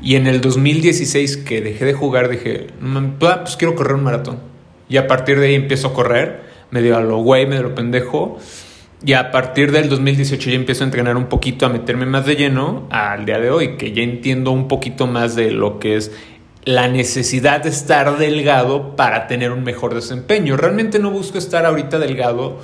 [0.00, 4.04] y en el 2016 que dejé de jugar dije, "Mm, ah, pues quiero correr un
[4.04, 4.38] maratón.
[4.88, 7.74] Y a partir de ahí empiezo a correr, medio a lo güey, medio a lo
[7.74, 8.38] pendejo.
[9.04, 12.36] Y a partir del 2018 ya empiezo a entrenar un poquito, a meterme más de
[12.36, 16.12] lleno al día de hoy, que ya entiendo un poquito más de lo que es
[16.64, 20.56] la necesidad de estar delgado para tener un mejor desempeño.
[20.56, 22.58] Realmente no busco estar ahorita delgado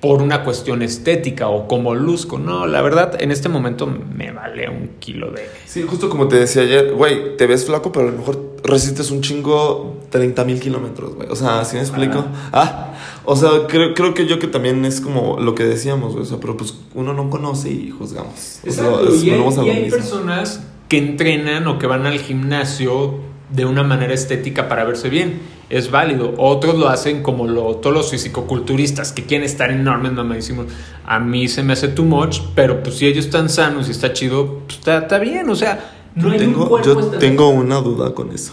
[0.00, 2.38] por una cuestión estética o como luzco.
[2.38, 5.46] No, la verdad, en este momento me vale un kilo de...
[5.66, 9.10] Sí, justo como te decía ayer, güey, te ves flaco, pero a lo mejor resistes
[9.10, 11.28] un chingo 30 mil kilómetros, güey.
[11.28, 12.24] O sea, ¿sí me explico?
[12.52, 12.94] Ah,
[13.26, 16.22] o sea, creo, creo que yo que también es como lo que decíamos, güey.
[16.22, 18.60] O sea, pero pues uno no conoce y juzgamos.
[18.66, 23.18] O sea, es- y hay, y hay personas que entrenan o que van al gimnasio
[23.50, 25.40] de una manera estética para verse bien.
[25.68, 26.34] Es válido.
[26.36, 30.66] Otros lo hacen como lo, todos los fisicoculturistas que quieren estar enormes, mamadísimos.
[31.04, 34.12] A mí se me hace too much, pero pues si ellos están sanos y está
[34.12, 35.48] chido, pues está, está bien.
[35.48, 38.52] O sea, no Yo tengo, cuerpo yo tengo una duda con eso.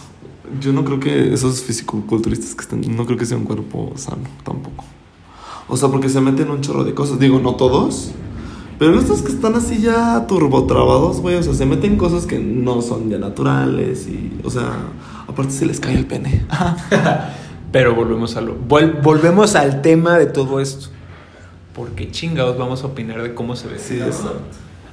[0.60, 4.28] Yo no creo que esos fisicoculturistas que están, no creo que sea un cuerpo sano
[4.44, 4.84] tampoco.
[5.68, 7.18] O sea, porque se meten un chorro de cosas.
[7.18, 8.12] Digo, no todos,
[8.78, 12.80] Pero estos que están así ya turbotrabados, güey, o sea, se meten cosas que no
[12.80, 14.70] son ya naturales y, o sea,
[15.26, 16.44] aparte se les cae el pene.
[17.72, 20.88] Pero volvemos a lo, vol- volvemos al tema de todo esto.
[21.74, 23.78] Porque chingados vamos a opinar de cómo se ve.
[23.78, 24.40] Sí, exacto.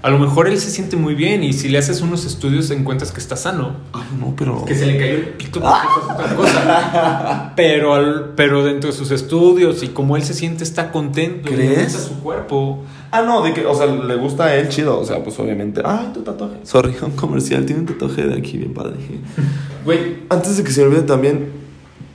[0.02, 3.12] A lo mejor él se siente muy bien y si le haces unos estudios encuentras
[3.12, 3.72] que está sano.
[3.92, 4.64] Ay, no, pero...
[4.64, 7.54] Que se le cayó el pito porque es otra cosa.
[7.56, 11.52] Pero, al- pero dentro de sus estudios y como él se siente está contento.
[11.52, 11.94] y le ¿Crees?
[11.94, 12.84] gusta su cuerpo.
[13.16, 15.82] Ah, no, de que, o sea, le gusta a él chido, o sea, pues obviamente.
[15.86, 16.58] Ay, tu tatuaje.
[16.64, 18.98] Sorry, un comercial, tiene un tatuaje de aquí bien padre.
[19.86, 20.24] Güey.
[20.30, 21.52] Antes de que se me olvide también,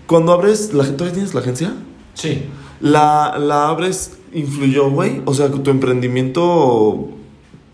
[0.07, 1.73] cuando abres, la, ¿todavía tienes la agencia?
[2.15, 2.47] Sí.
[2.81, 5.23] La, la abres, influyó, güey.
[5.25, 7.11] O sea, tu emprendimiento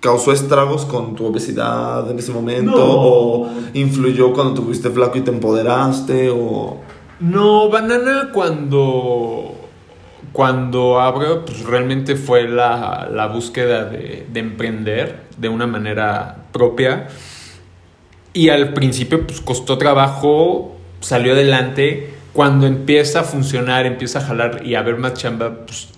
[0.01, 2.77] causó estragos con tu obesidad en ese momento.
[2.77, 2.85] No.
[2.85, 6.31] O influyó cuando te fuiste flaco y te empoderaste.
[6.31, 6.77] O.
[7.21, 9.55] No, Banana cuando
[10.33, 17.09] cuando abrió, pues realmente fue la, la búsqueda de, de emprender de una manera propia.
[18.33, 22.15] Y al principio, pues costó trabajo, salió adelante.
[22.33, 25.89] Cuando empieza a funcionar, empieza a jalar y a ver más chamba, pues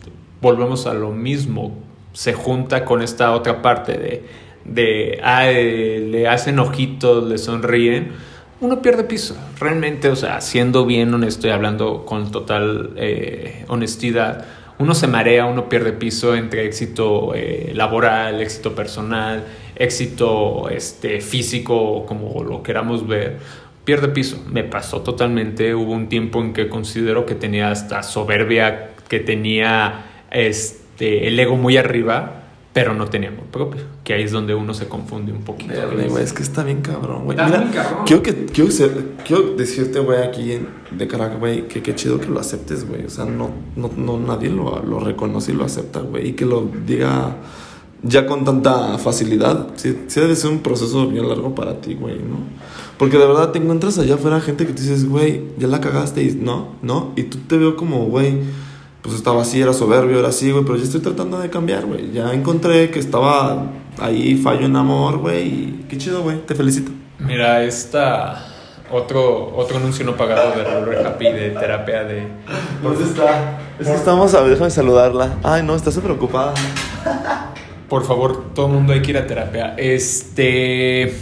[0.40, 1.76] volvemos a lo mismo.
[2.12, 4.24] Se junta con esta otra parte de,
[4.64, 8.12] de ah, eh, le hacen ojitos, le sonríen.
[8.60, 14.44] Uno pierde piso, realmente, o sea, siendo bien honesto y hablando con total eh, honestidad,
[14.78, 19.44] uno se marea, uno pierde piso entre éxito eh, laboral, éxito personal,
[19.76, 23.38] éxito este, físico, como lo queramos ver,
[23.84, 24.42] pierde piso.
[24.50, 25.74] Me pasó totalmente.
[25.74, 31.56] Hubo un tiempo en que considero que tenía hasta soberbia, que tenía este, el ego
[31.56, 32.37] muy arriba,
[32.80, 33.80] pero no tenía amor propio.
[34.04, 35.72] Que ahí es donde uno se confunde un poquito.
[35.74, 37.36] Verde, güey, es que está bien cabrón, güey.
[37.36, 38.04] Está Mira, bien cabrón.
[38.06, 42.20] Quiero, que, quiero, ser- quiero decirte, güey, aquí en- de Caracas, güey, que qué chido
[42.20, 43.04] que lo aceptes, güey.
[43.04, 46.28] O sea, no, no, no nadie lo, lo reconoce y lo acepta, güey.
[46.28, 47.36] Y que lo diga
[48.04, 49.66] ya con tanta facilidad.
[49.74, 52.36] Sí, sí debe ser un proceso bien largo para ti, güey, ¿no?
[52.96, 56.22] Porque de verdad te encuentras allá afuera gente que te dices, güey, ya la cagaste
[56.22, 57.12] y no, no.
[57.16, 58.38] Y tú te veo como, güey,
[59.08, 62.12] pues estaba así, era soberbio, era así, güey, pero ya estoy tratando de cambiar, güey.
[62.12, 63.66] Ya encontré que estaba
[63.98, 66.92] ahí, fallo en amor, güey, y qué chido, güey, te felicito.
[67.18, 68.44] Mira, esta.
[68.90, 72.26] Otro, otro anuncio no pagado de Roller Happy de terapia de.
[72.82, 73.58] ¿Dónde está?
[73.78, 75.36] Es que estamos a ver, déjame saludarla.
[75.42, 76.54] Ay, no, está súper ocupada.
[77.88, 79.74] Por favor, todo el mundo hay que ir a terapia.
[79.76, 81.14] Este.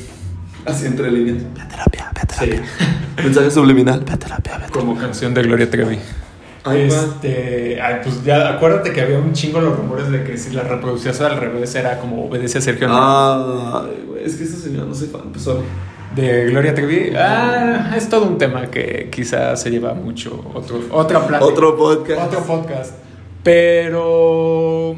[0.65, 1.39] Así entre líneas.
[1.55, 2.63] Ve a terapia, ve a Sí, terapia.
[3.25, 4.81] Mensaje subliminal, ve a terapia, ve a terapia.
[4.81, 5.99] como canción de Gloria Trevi.
[6.67, 10.53] Ay, este, ay, pues ya acuérdate que había un chingo los rumores de que si
[10.55, 14.95] la reproducías al revés era como obedece a Sergio güey, es que esta señora no
[15.33, 15.63] pues sorry.
[16.15, 17.13] de Gloria Trevi.
[17.17, 21.51] Ah, es todo un tema que quizás se lleva mucho otro otra plática.
[21.51, 22.27] Otro podcast.
[22.27, 22.95] Otro podcast.
[23.45, 24.97] Pero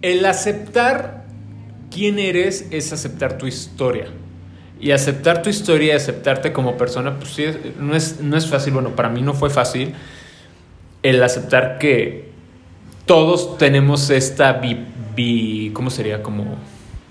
[0.00, 1.24] el aceptar
[1.90, 4.06] quién eres es aceptar tu historia.
[4.80, 7.44] Y aceptar tu historia y aceptarte como persona, pues sí,
[7.80, 8.74] no es, no es fácil.
[8.74, 9.94] Bueno, para mí no fue fácil
[11.02, 12.28] el aceptar que
[13.06, 14.78] todos tenemos esta bi,
[15.16, 16.22] bi- ¿cómo sería?
[16.22, 16.56] Como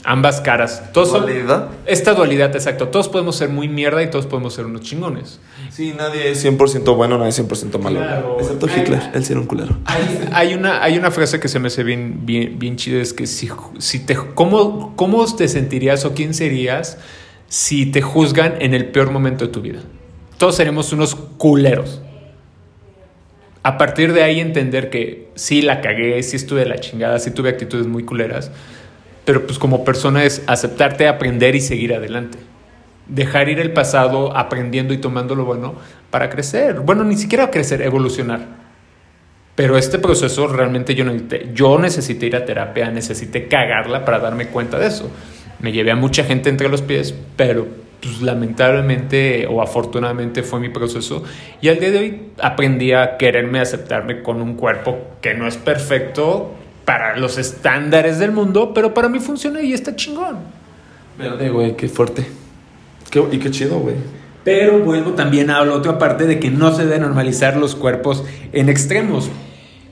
[0.03, 0.83] ambas caras.
[0.93, 1.67] Todos son- ¿Dualidad?
[1.85, 2.87] esta dualidad, exacto.
[2.87, 5.39] Todos podemos ser muy mierda y todos podemos ser unos chingones.
[5.69, 7.99] Sí, nadie es 100% bueno, nadie es 100% malo.
[7.99, 8.37] Claro.
[8.39, 8.67] Excepto.
[8.67, 9.77] Hitler, él sí era un culero.
[9.85, 13.11] Hay, hay una, hay una frase que se me hace bien, bien, bien chida, es
[13.13, 13.49] que si,
[13.79, 16.97] si te, ¿cómo, ¿cómo te sentirías o quién serías
[17.47, 19.79] si te juzgan en el peor momento de tu vida?
[20.37, 22.01] Todos seremos unos culeros.
[23.63, 27.49] A partir de ahí entender que sí la cagué, sí estuve la chingada, sí tuve
[27.49, 28.51] actitudes muy culeras,
[29.25, 32.37] pero pues como persona es aceptarte, aprender y seguir adelante.
[33.07, 35.75] Dejar ir el pasado aprendiendo y tomando lo bueno
[36.11, 36.79] para crecer.
[36.81, 38.41] Bueno, ni siquiera crecer, evolucionar.
[39.55, 44.47] Pero este proceso realmente yo necesité, yo necesité ir a terapia, necesité cagarla para darme
[44.47, 45.09] cuenta de eso.
[45.59, 47.67] Me llevé a mucha gente entre los pies, pero
[48.01, 51.23] pues, lamentablemente o afortunadamente fue mi proceso.
[51.61, 55.57] Y al día de hoy aprendí a quererme, aceptarme con un cuerpo que no es
[55.57, 56.51] perfecto
[56.85, 60.37] para los estándares del mundo, pero para mí funciona y está chingón.
[61.17, 62.25] Verde, güey, qué fuerte.
[63.09, 63.95] Qué- y qué chido, güey.
[64.43, 68.23] Pero vuelvo también a la otra parte de que no se debe normalizar los cuerpos
[68.53, 69.29] en extremos.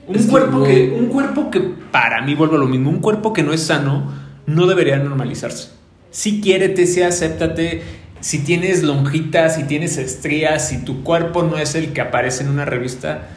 [0.06, 1.60] Un, Es cuerpo que, un cuerpo que,
[1.90, 4.12] para mí, vuelvo a lo mismo, un cuerpo que no es sano,
[4.46, 5.68] no debería normalizarse.
[6.10, 7.82] Si quiérete, si acéptate,
[8.20, 12.50] si tienes lonjitas, si tienes estrías, si tu cuerpo no es el que aparece en
[12.50, 13.28] una revista,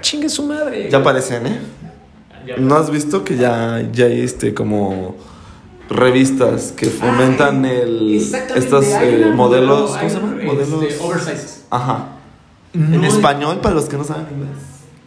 [0.00, 0.88] chingue su madre.
[0.90, 1.58] Ya aparecen, ¿eh?
[2.46, 5.16] Ya- ¿No has visto que ya, ya hay este como
[5.88, 8.42] revistas que fomentan el hay
[9.04, 10.34] eh, modelos, modelo, ¿cómo se llaman?
[10.40, 11.64] este, Modelos oversizes.
[11.70, 12.08] Ajá.
[12.72, 14.56] No en es- español para los que no saben inglés.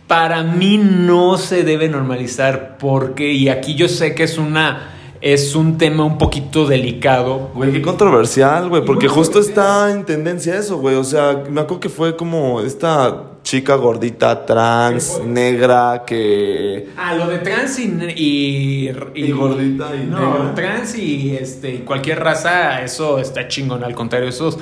[0.08, 4.92] para mí no se debe normalizar porque, y aquí yo sé que es una
[5.26, 7.50] es un tema un poquito delicado.
[7.56, 10.98] Güey, qué controversial, güey, porque justo está en tendencia eso, güey.
[10.98, 16.90] O sea, me acuerdo que fue como esta chica gordita trans, negra, que...
[16.96, 17.86] Ah, lo de trans y...
[18.16, 23.84] Y, y, gordita y no, trans y este, cualquier raza, eso está chingón.
[23.84, 24.60] Al contrario, esos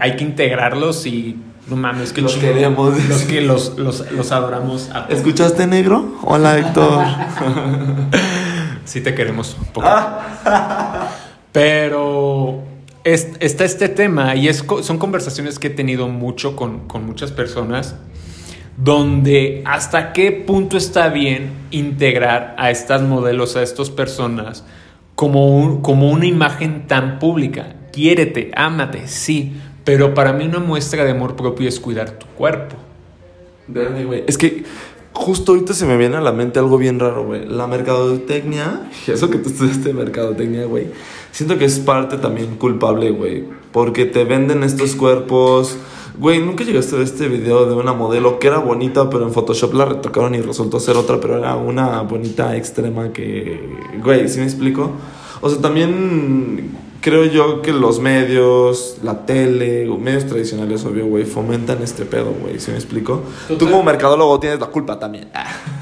[0.00, 1.36] hay que integrarlos y...
[1.68, 3.06] No mames, que los queremos.
[3.06, 4.88] Los que los, los, los adoramos.
[5.10, 6.14] ¿Escuchaste, negro?
[6.22, 7.04] Hola, Héctor.
[8.86, 9.86] Sí te queremos un poco.
[11.52, 12.62] Pero
[13.04, 17.96] está este tema y es, son conversaciones que he tenido mucho con, muchas personas
[18.76, 24.64] donde hasta qué punto está bien integrar a estas modelos, a estas personas,
[25.14, 27.76] como, como una imagen tan pública.
[27.92, 32.76] Quiérete, ámate, sí, pero para mí una muestra de amor propio es cuidar tu cuerpo.
[34.26, 34.64] Es que
[35.16, 37.46] Justo ahorita se me viene a la mente algo bien raro, güey.
[37.46, 40.88] La mercadotecnia, eso que tú estudiaste mercadotecnia, güey.
[41.32, 43.44] Siento que es parte también culpable, güey.
[43.72, 45.78] Porque te venden estos cuerpos.
[46.18, 49.72] Güey, nunca llegaste a este video de una modelo que era bonita, pero en Photoshop
[49.72, 53.58] la retocaron y resultó ser otra, pero era una bonita extrema que.
[54.04, 54.92] Güey, ¿sí me explico?
[55.40, 61.80] O sea, también creo yo que los medios, la tele, medios tradicionales, obvio, güey, fomentan
[61.80, 62.58] este pedo, güey.
[62.58, 63.22] ¿Sí me explico?
[63.46, 65.28] Tú como mercadólogo tienes la culpa también.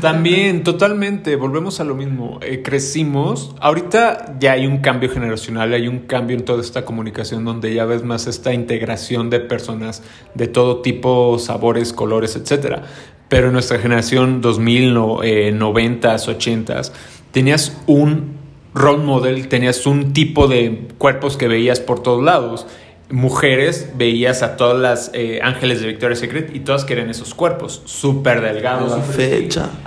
[0.02, 1.36] También, totalmente.
[1.36, 2.40] Volvemos a lo mismo.
[2.42, 3.56] Eh, crecimos.
[3.58, 7.86] Ahorita ya hay un cambio generacional, hay un cambio en toda esta comunicación donde ya
[7.86, 10.02] ves más esta integración de personas
[10.34, 12.82] de todo tipo, sabores, colores, etcétera.
[13.30, 16.92] Pero en nuestra generación 2000, no, eh, 90 80s,
[17.32, 18.33] tenías un
[18.74, 22.66] role model, tenías un tipo de cuerpos que veías por todos lados.
[23.10, 27.82] Mujeres, veías a todas las eh, ángeles de Victoria's Secret y todas querían esos cuerpos,
[27.84, 28.92] súper delgados.
[28.92, 29.70] A la fecha.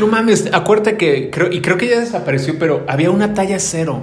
[0.00, 4.02] No mames, acuérdate que, creo, y creo que ya desapareció, pero había una talla cero.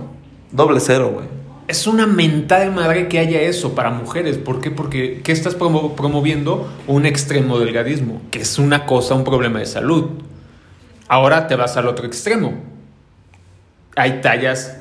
[0.54, 1.26] Doble cero, güey.
[1.68, 4.38] Es una mentada de madre que haya eso para mujeres.
[4.38, 4.72] ¿Por qué?
[4.72, 6.70] Porque ¿qué estás promoviendo?
[6.88, 10.06] Un extremo delgadismo, que es una cosa, un problema de salud.
[11.10, 12.72] Ahora te vas al otro extremo
[13.96, 14.78] hay tallas,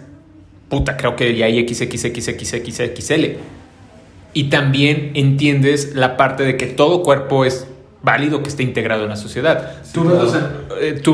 [0.69, 3.37] puta, creo que ya hay XXXXXXL.
[4.33, 7.67] Y también entiendes la parte de que todo cuerpo es
[8.03, 9.83] válido que esté integrado en la sociedad.
[9.93, 10.05] tú,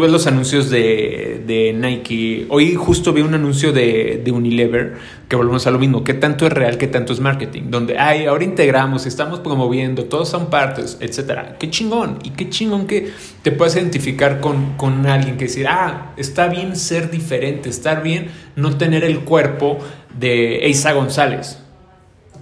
[0.01, 2.47] ves los, anuncios de, Nike.
[2.49, 4.95] Hoy justo vi un anuncio de, Unilever
[5.29, 6.05] que volvemos a lo mismo.
[6.05, 6.79] ¿Qué tanto es real?
[6.79, 7.65] ¿Qué tanto es marketing?
[7.69, 11.57] Donde, ay, ahora integramos, estamos promoviendo, todos son partes, etc.
[11.59, 12.19] Qué chingón.
[12.23, 13.13] Y qué chingón que
[13.43, 18.29] te puedas identificar con, con alguien que decir, ah, está bien ser diferente, estar bien
[18.55, 19.79] no tener el cuerpo
[20.19, 21.59] de Eisa González.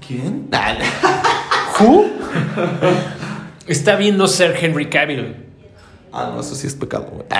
[0.06, 0.48] ¿Quién?
[1.80, 2.04] ¿Who?
[3.66, 5.36] Está bien no ser Henry Cavill.
[6.12, 7.26] Ah, no, eso sí es pecado, güey.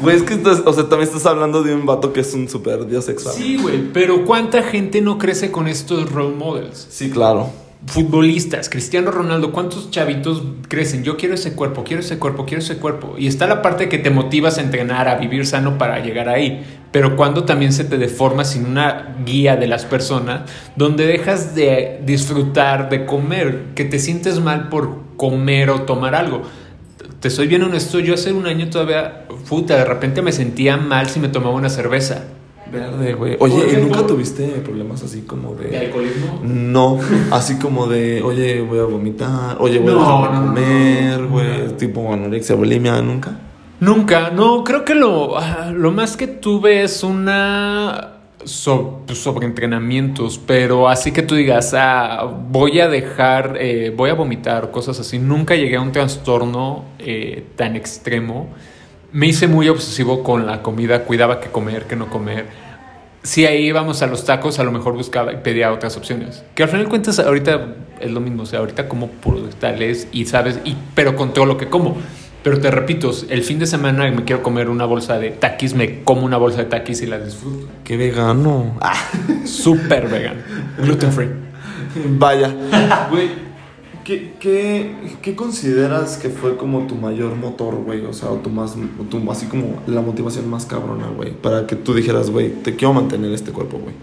[0.00, 2.48] Güey, es que estás, o sea, también estás hablando de un vato que es un
[2.48, 3.32] super dios sexual.
[3.36, 6.88] Sí, güey, pero ¿cuánta gente no crece con estos role models?
[6.90, 7.52] Sí, claro
[7.86, 11.02] futbolistas, Cristiano Ronaldo, ¿cuántos chavitos crecen?
[11.02, 13.16] Yo quiero ese cuerpo, quiero ese cuerpo, quiero ese cuerpo.
[13.18, 16.64] Y está la parte que te motivas a entrenar, a vivir sano para llegar ahí.
[16.92, 20.42] Pero cuando también se te deforma sin una guía de las personas,
[20.76, 26.42] donde dejas de disfrutar de comer, que te sientes mal por comer o tomar algo.
[27.20, 31.08] Te soy bien honesto, yo hace un año todavía, puta, de repente me sentía mal
[31.08, 32.24] si me tomaba una cerveza
[32.72, 33.36] Verde, güey.
[33.38, 35.68] Oye, ¿y nunca tuviste problemas así como de.
[35.68, 36.40] ¿De alcoholismo?
[36.42, 36.98] No,
[37.30, 41.76] así como de, oye, voy a vomitar, oye, voy a comer, güey.
[41.76, 43.38] tipo anorexia, bulimia, ¿nunca?
[43.80, 48.14] Nunca, no, creo que lo, ah, lo más que tuve es una.
[48.38, 54.14] Pues, sobre entrenamientos, pero así que tú digas, ah, voy a dejar, eh, voy a
[54.14, 55.18] vomitar, cosas así.
[55.18, 58.48] Nunca llegué a un trastorno eh, tan extremo
[59.12, 62.46] me hice muy obsesivo con la comida, cuidaba qué comer, qué no comer.
[63.22, 66.42] Si ahí íbamos a los tacos, a lo mejor buscaba y pedía otras opciones.
[66.54, 70.08] Que al final de cuentas ahorita es lo mismo, o sea, ahorita como por tales
[70.12, 71.96] y sabes, y, pero todo lo que como.
[72.42, 76.02] Pero te repito, el fin de semana me quiero comer una bolsa de taquis, me
[76.02, 77.68] como una bolsa de taquis y la disfruto.
[77.84, 78.76] Qué vegano.
[78.80, 78.96] Ah,
[79.44, 80.40] súper vegano.
[80.78, 81.28] Gluten free.
[82.18, 82.52] Vaya.
[83.10, 83.30] Güey,
[84.04, 88.04] ¿Qué, qué, consideras que fue como tu mayor motor, güey?
[88.04, 88.74] O sea, tu más,
[89.10, 91.32] tu, así como la motivación más cabrona, güey.
[91.32, 93.94] Para que tú dijeras, güey, te quiero mantener este cuerpo, güey.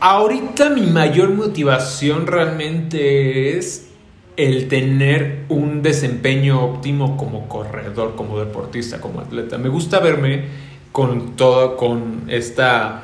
[0.00, 3.88] Ahorita mi mayor motivación realmente es
[4.36, 9.58] el tener un desempeño óptimo como corredor, como deportista, como atleta.
[9.58, 10.44] Me gusta verme
[10.92, 13.00] con todo, con esta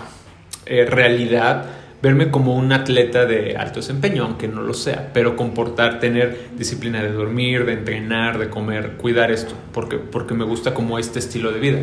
[0.67, 5.99] eh, realidad verme como un atleta de alto desempeño, aunque no lo sea, pero comportar,
[5.99, 10.99] tener disciplina de dormir, de entrenar, de comer, cuidar esto, porque, porque me gusta como
[10.99, 11.79] este estilo de vida.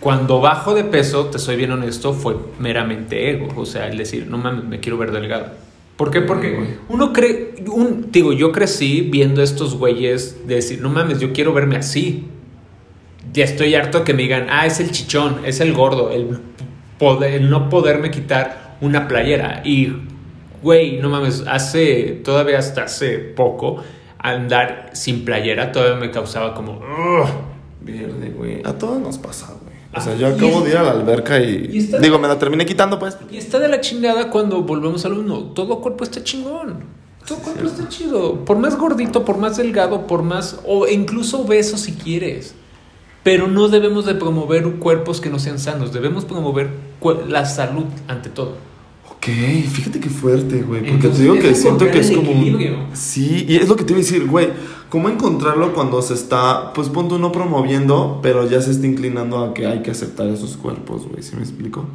[0.00, 4.26] Cuando bajo de peso, te soy bien honesto, fue meramente ego, o sea, el decir,
[4.28, 5.46] no mames, me quiero ver delgado.
[5.96, 6.20] ¿Por qué?
[6.20, 11.32] Porque uno cree, un, digo, yo crecí viendo estos güeyes de decir, no mames, yo
[11.32, 12.26] quiero verme así.
[13.32, 16.38] Ya estoy harto que me digan, ah, es el chichón, es el gordo, el,
[16.98, 19.62] poder, el no poderme quitar una playera.
[19.64, 19.92] Y,
[20.62, 23.82] güey, no mames, hace, todavía hasta hace poco,
[24.18, 26.80] andar sin playera todavía me causaba como.
[27.80, 28.62] Verde, güey.
[28.64, 29.74] A todos nos pasa, güey.
[29.96, 31.68] O sea, Ah, yo acabo de ir a la alberca y.
[31.72, 33.16] y Digo, me la terminé quitando, pues.
[33.30, 35.40] Y está de la chingada cuando volvemos al uno.
[35.54, 36.84] Todo cuerpo está chingón.
[37.26, 38.44] Todo cuerpo está chido.
[38.44, 40.60] Por más gordito, por más delgado, por más.
[40.66, 42.54] o incluso obeso si quieres.
[43.22, 45.92] Pero no debemos de promover cuerpos que no sean sanos.
[45.92, 46.70] Debemos promover
[47.28, 48.56] la salud ante todo.
[49.24, 49.30] Ok,
[49.70, 50.80] fíjate qué fuerte, güey.
[50.80, 52.30] Porque Entonces, te digo que siento que es como.
[52.30, 52.88] un-.
[52.92, 54.48] Sí, y es lo que te iba a decir, güey.
[54.90, 59.54] ¿Cómo encontrarlo cuando se está, pues punto uno promoviendo, pero ya se está inclinando a
[59.54, 61.22] que hay que aceptar esos cuerpos, güey?
[61.22, 61.86] ¿Sí me explico?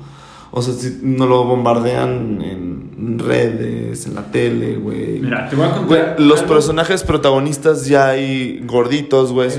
[0.51, 2.68] O sea, si no lo bombardean en
[3.17, 5.19] redes, en la tele, güey.
[5.19, 6.15] Mira, te voy a contar.
[6.19, 9.49] los algo- personajes protagonistas ya hay gorditos, güey.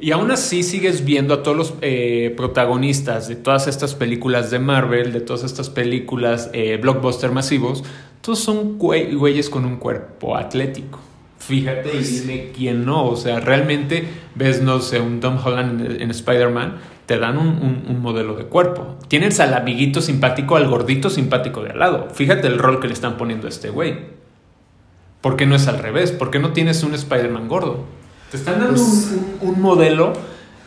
[0.00, 4.58] Y aún así sigues viendo a todos los eh, protagonistas de todas estas películas de
[4.58, 7.84] Marvel, de todas estas películas eh, blockbuster masivos,
[8.20, 10.98] todos son güey- güeyes con un cuerpo atlético.
[11.38, 13.06] Fíjate y dime quién no.
[13.06, 14.06] O sea, realmente
[14.36, 18.34] ves, no sé, un Tom Holland en, en Spider-Man, te dan un, un- un modelo
[18.34, 18.96] de cuerpo.
[19.08, 22.08] Tienes al amiguito simpático, al gordito simpático de al lado.
[22.12, 23.96] Fíjate el rol que le están poniendo a este güey.
[25.20, 26.10] ¿Por qué no es al revés?
[26.12, 27.84] ¿Por qué no tienes un Spider-Man gordo?
[28.30, 30.12] Te están dando Pues- un, un- modelo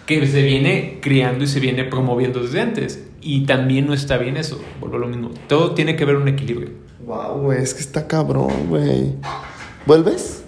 [0.05, 3.03] que se viene criando y se viene promoviendo desde antes.
[3.21, 4.61] Y también no está bien eso.
[4.79, 5.31] Vuelvo a lo mismo.
[5.47, 6.69] Todo tiene que ver un equilibrio.
[7.05, 9.13] Wow, güey, es que está cabrón, güey.
[9.88, 10.43] ¿Vuelves?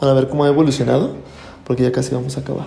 [0.00, 1.16] Para ver cómo ha evolucionado.
[1.64, 2.66] Porque ya casi vamos a acabar.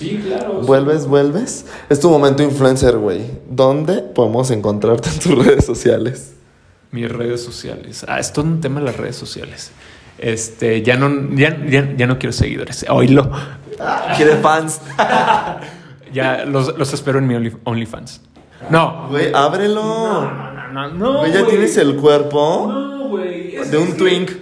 [0.00, 0.54] Sí, claro.
[0.62, 1.66] ¿Vuelves, vuelves?
[1.88, 3.20] Es tu momento influencer, güey.
[3.48, 6.32] ¿Dónde podemos encontrarte en tus redes sociales?
[6.90, 8.04] Mis redes sociales.
[8.08, 9.70] Ah, es todo un tema de las redes sociales.
[10.18, 12.84] Este, ya no, ya, ya, ya no quiero seguidores.
[12.88, 13.30] Oílo.
[14.16, 14.80] ¿Quiere fans?
[16.12, 18.20] Ya los, los espero en mi Only- OnlyFans.
[18.68, 19.06] No.
[19.10, 19.80] Güey, ábrelo.
[19.80, 21.18] No, no, no, no.
[21.20, 23.54] Güey, ya tienes el cuerpo No, güey.
[23.54, 24.32] es de un twink.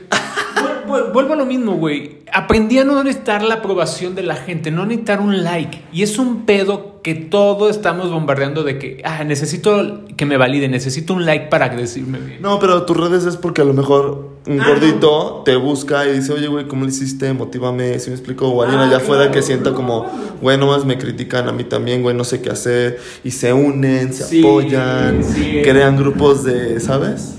[0.88, 2.18] Vuel- vuel- Vuelvo a lo mismo, güey.
[2.32, 5.80] Aprendí a no necesitar la aprobación de la gente, no necesitar un like.
[5.92, 10.68] Y es un pedo que todos estamos bombardeando de que, ah, necesito que me valide,
[10.68, 12.42] necesito un like para decirme bien.
[12.42, 16.12] No, pero tus redes es porque a lo mejor un Ah, gordito te busca y
[16.14, 17.32] dice, oye, güey, ¿cómo lo hiciste?
[17.32, 18.48] Motívame, si me explico?
[18.48, 20.06] O alguien Ah, allá afuera claro, que sienta como,
[20.42, 22.98] güey, nomás me critican a mí también, güey, no sé qué hacer.
[23.24, 25.60] Y se unen, se Sí, apoyan, sí.
[25.64, 27.34] crean grupos de, ¿sabes?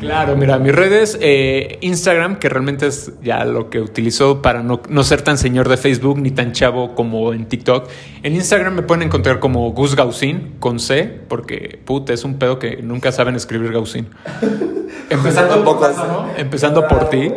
[0.00, 4.80] Claro, mira, mis redes, eh, Instagram, que realmente es ya lo que utilizo para no,
[4.88, 7.86] no ser tan señor de Facebook ni tan chavo como en TikTok.
[8.22, 12.58] En Instagram me pueden encontrar como Gus Gausin, con C, porque puta, es un pedo
[12.58, 14.08] que nunca saben escribir Gausin.
[15.10, 16.40] Empezando, por, hace.
[16.40, 17.30] empezando por ti.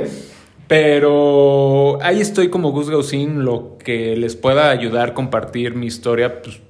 [0.68, 6.62] Pero ahí estoy como Gus Gausin, lo que les pueda ayudar, compartir mi historia, pues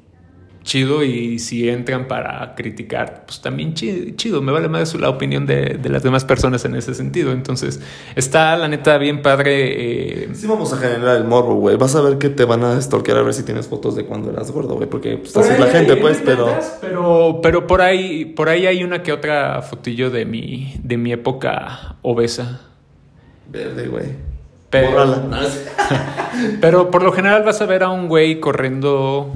[0.64, 1.04] chido.
[1.04, 4.42] Y si entran para criticar, pues también chi- chido.
[4.42, 7.32] Me vale más la opinión de, de las demás personas en ese sentido.
[7.32, 7.80] Entonces,
[8.16, 10.24] está la neta bien padre.
[10.24, 11.76] eh, Sí vamos a generar el morbo, güey.
[11.78, 14.32] Vas a ver que te van a stalkear a ver si tienes fotos de cuando
[14.32, 14.90] eras gordo, güey.
[14.90, 16.48] Porque pues, así es la gente, pues, pero...
[16.82, 21.12] pero pero por ahí por ahí hay una que otra fotillo de mi de mi
[21.12, 22.62] época obesa.
[23.52, 24.06] Verde, güey.
[24.70, 25.22] Pero-.
[26.62, 29.32] Pero por lo general vas a ver a un güey corriendo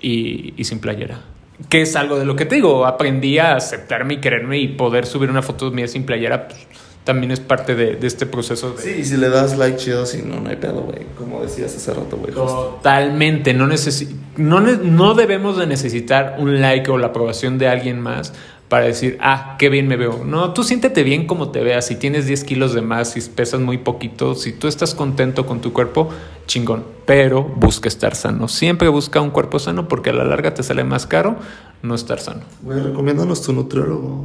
[0.00, 1.20] y, y sin playera.
[1.68, 2.86] Que es algo de lo que te digo.
[2.86, 6.48] Aprendí a aceptarme y quererme y poder subir una foto mía sin playera.
[6.48, 6.66] pues,
[7.04, 8.72] también es parte de, de este proceso.
[8.72, 11.00] De, Sí, y si le das like chido, si no, no hay pedo, güey.
[11.16, 12.32] Como decías hace rato, güey.
[12.34, 13.54] Totalmente.
[13.54, 18.34] No, necesi- no, no debemos de necesitar un like o la aprobación de alguien más
[18.68, 20.24] para decir, ah, qué bien me veo.
[20.24, 21.86] No, tú siéntete bien como te veas.
[21.86, 25.60] Si tienes 10 kilos de más, si pesas muy poquito, si tú estás contento con
[25.60, 26.10] tu cuerpo,
[26.46, 26.84] chingón.
[27.06, 28.46] Pero busca estar sano.
[28.48, 31.36] Siempre busca un cuerpo sano porque a la larga te sale más caro
[31.82, 32.42] no estar sano.
[32.62, 34.24] Güey, recomiéndanos tu nutriólogo.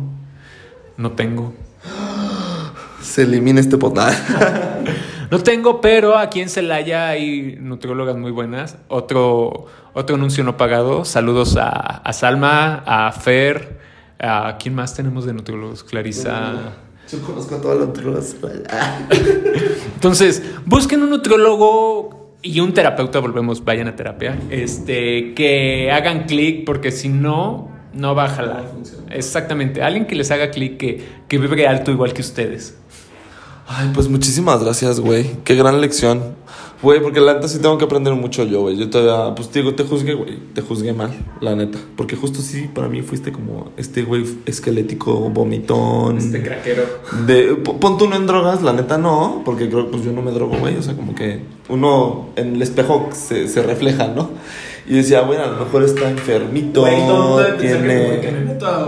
[0.97, 1.53] No tengo.
[3.01, 4.13] Se elimina este potal.
[5.31, 8.77] No tengo, pero aquí en Celaya hay nutriólogas muy buenas.
[8.87, 11.05] Otro, otro anuncio no pagado.
[11.05, 13.79] Saludos a, a Salma, a Fer.
[14.25, 15.83] ¿A quién más tenemos de nutriólogos?
[15.83, 16.75] Clarisa.
[17.11, 18.35] Yo conozco a todas las nutriólogas.
[19.95, 24.39] Entonces, busquen un nutriólogo y un terapeuta, volvemos, vayan a terapia.
[24.49, 28.63] Este, que hagan clic, porque si no, No va a jalar.
[28.63, 29.13] No.
[29.13, 29.83] Exactamente.
[29.83, 32.77] Alguien que les haga clic, que, que vibre alto igual que ustedes.
[33.67, 35.29] Ay, pues muchísimas gracias, güey.
[35.43, 36.35] Qué gran lección.
[36.81, 38.75] Güey, porque la neta sí tengo que aprender mucho yo, güey.
[38.77, 40.37] Yo todavía, pues te digo, te juzgué, güey.
[40.53, 41.77] Te juzgué mal, la neta.
[41.95, 46.17] Porque justo sí, para mí fuiste como este güey esquelético, vomitón.
[46.17, 46.83] Este craquero.
[47.25, 50.21] De, p- ponte uno en drogas, la neta no, porque creo que pues yo no
[50.21, 50.75] me drogo, güey.
[50.75, 54.31] O sea, como que uno en el espejo se, se refleja, ¿no?
[54.85, 58.19] Y decía, bueno, a lo mejor está enfermito, Güey, todo tiene...
[58.19, 58.79] que me meto a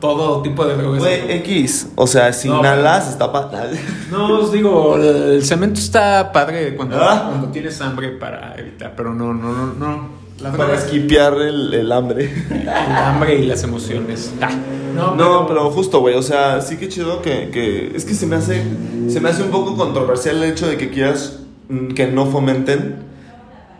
[0.00, 1.00] todo tipo de drogas.
[1.00, 3.78] Güey, X, o sea, si No, inhalas está fatal.
[4.10, 7.26] No, os digo, el, cemento está padre cuando, Ah.
[7.28, 10.20] cuando tienes hambre para evitar, pero no, no, no, no.
[10.40, 12.32] La Para esquipear el, el hambre.
[12.50, 14.32] el hambre y las emociones.
[14.40, 14.48] Ah,
[14.94, 17.92] no, No, pero justo, güey, o sea, sí que chido que, que...
[17.94, 18.64] Es que se me hace...
[19.10, 22.96] Se me hace un poco controversial el hecho de que quieras mm, que no fomenten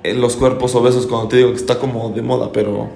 [0.02, 2.90] eh, los cuerpos obesos cuando te digo que está como de moda, pero...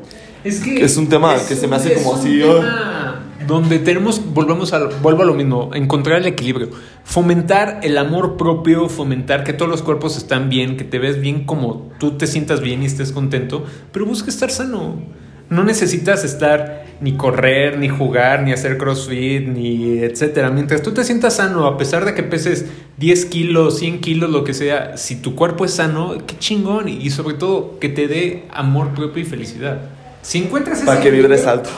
[0.44, 3.13] Es que Es un tema que se me hace como así, tema
[3.46, 6.70] Donde tenemos, volvemos a, vuelvo a lo mismo, encontrar el equilibrio.
[7.04, 11.44] Fomentar el amor propio, fomentar que todos los cuerpos están bien, que te ves bien
[11.44, 15.02] como tú te sientas bien y estés contento, pero busca estar sano.
[15.50, 20.50] No necesitas estar ni correr, ni jugar, ni hacer crossfit, ni etcétera.
[20.50, 22.64] Mientras tú te sientas sano, a pesar de que peses
[22.96, 26.88] 10 kilos, 100 kilos, lo que sea, si tu cuerpo es sano, qué chingón.
[26.88, 29.82] Y sobre todo, que te dé amor propio y felicidad.
[30.22, 31.68] Si encuentras ese Para que vibres alto.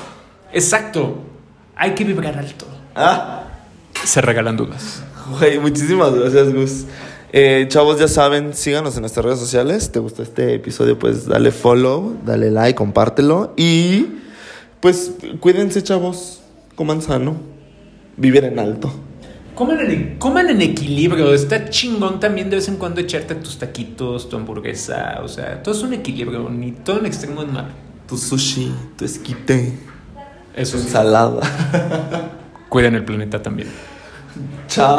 [0.53, 1.26] Exacto.
[1.77, 2.67] Hay que vibrar alto.
[2.95, 3.45] Ah,
[4.05, 5.03] Se regalan dudas.
[5.39, 6.85] güey, muchísimas gracias, Gus.
[7.33, 9.93] Eh, chavos, ya saben, síganos en nuestras redes sociales.
[9.93, 10.99] ¿Te gustó este episodio?
[10.99, 13.53] Pues dale follow, dale like, compártelo.
[13.57, 14.07] Y
[14.81, 16.41] pues cuídense, chavos.
[16.77, 17.37] Coman sano.
[18.17, 18.91] Vivir en alto.
[19.55, 21.35] Coman en, coman en equilibrio.
[21.35, 25.21] Está chingón también de vez en cuando echarte tus taquitos, tu hamburguesa.
[25.23, 26.49] O sea, todo es un equilibrio.
[26.49, 27.69] Ni todo en extremo es malo.
[28.09, 29.73] Tu sushi, tu esquite,
[30.57, 30.87] Eso tu sí.
[30.89, 31.41] ensalada.
[32.69, 33.69] Cuiden el planeta también.
[34.69, 34.99] Chao.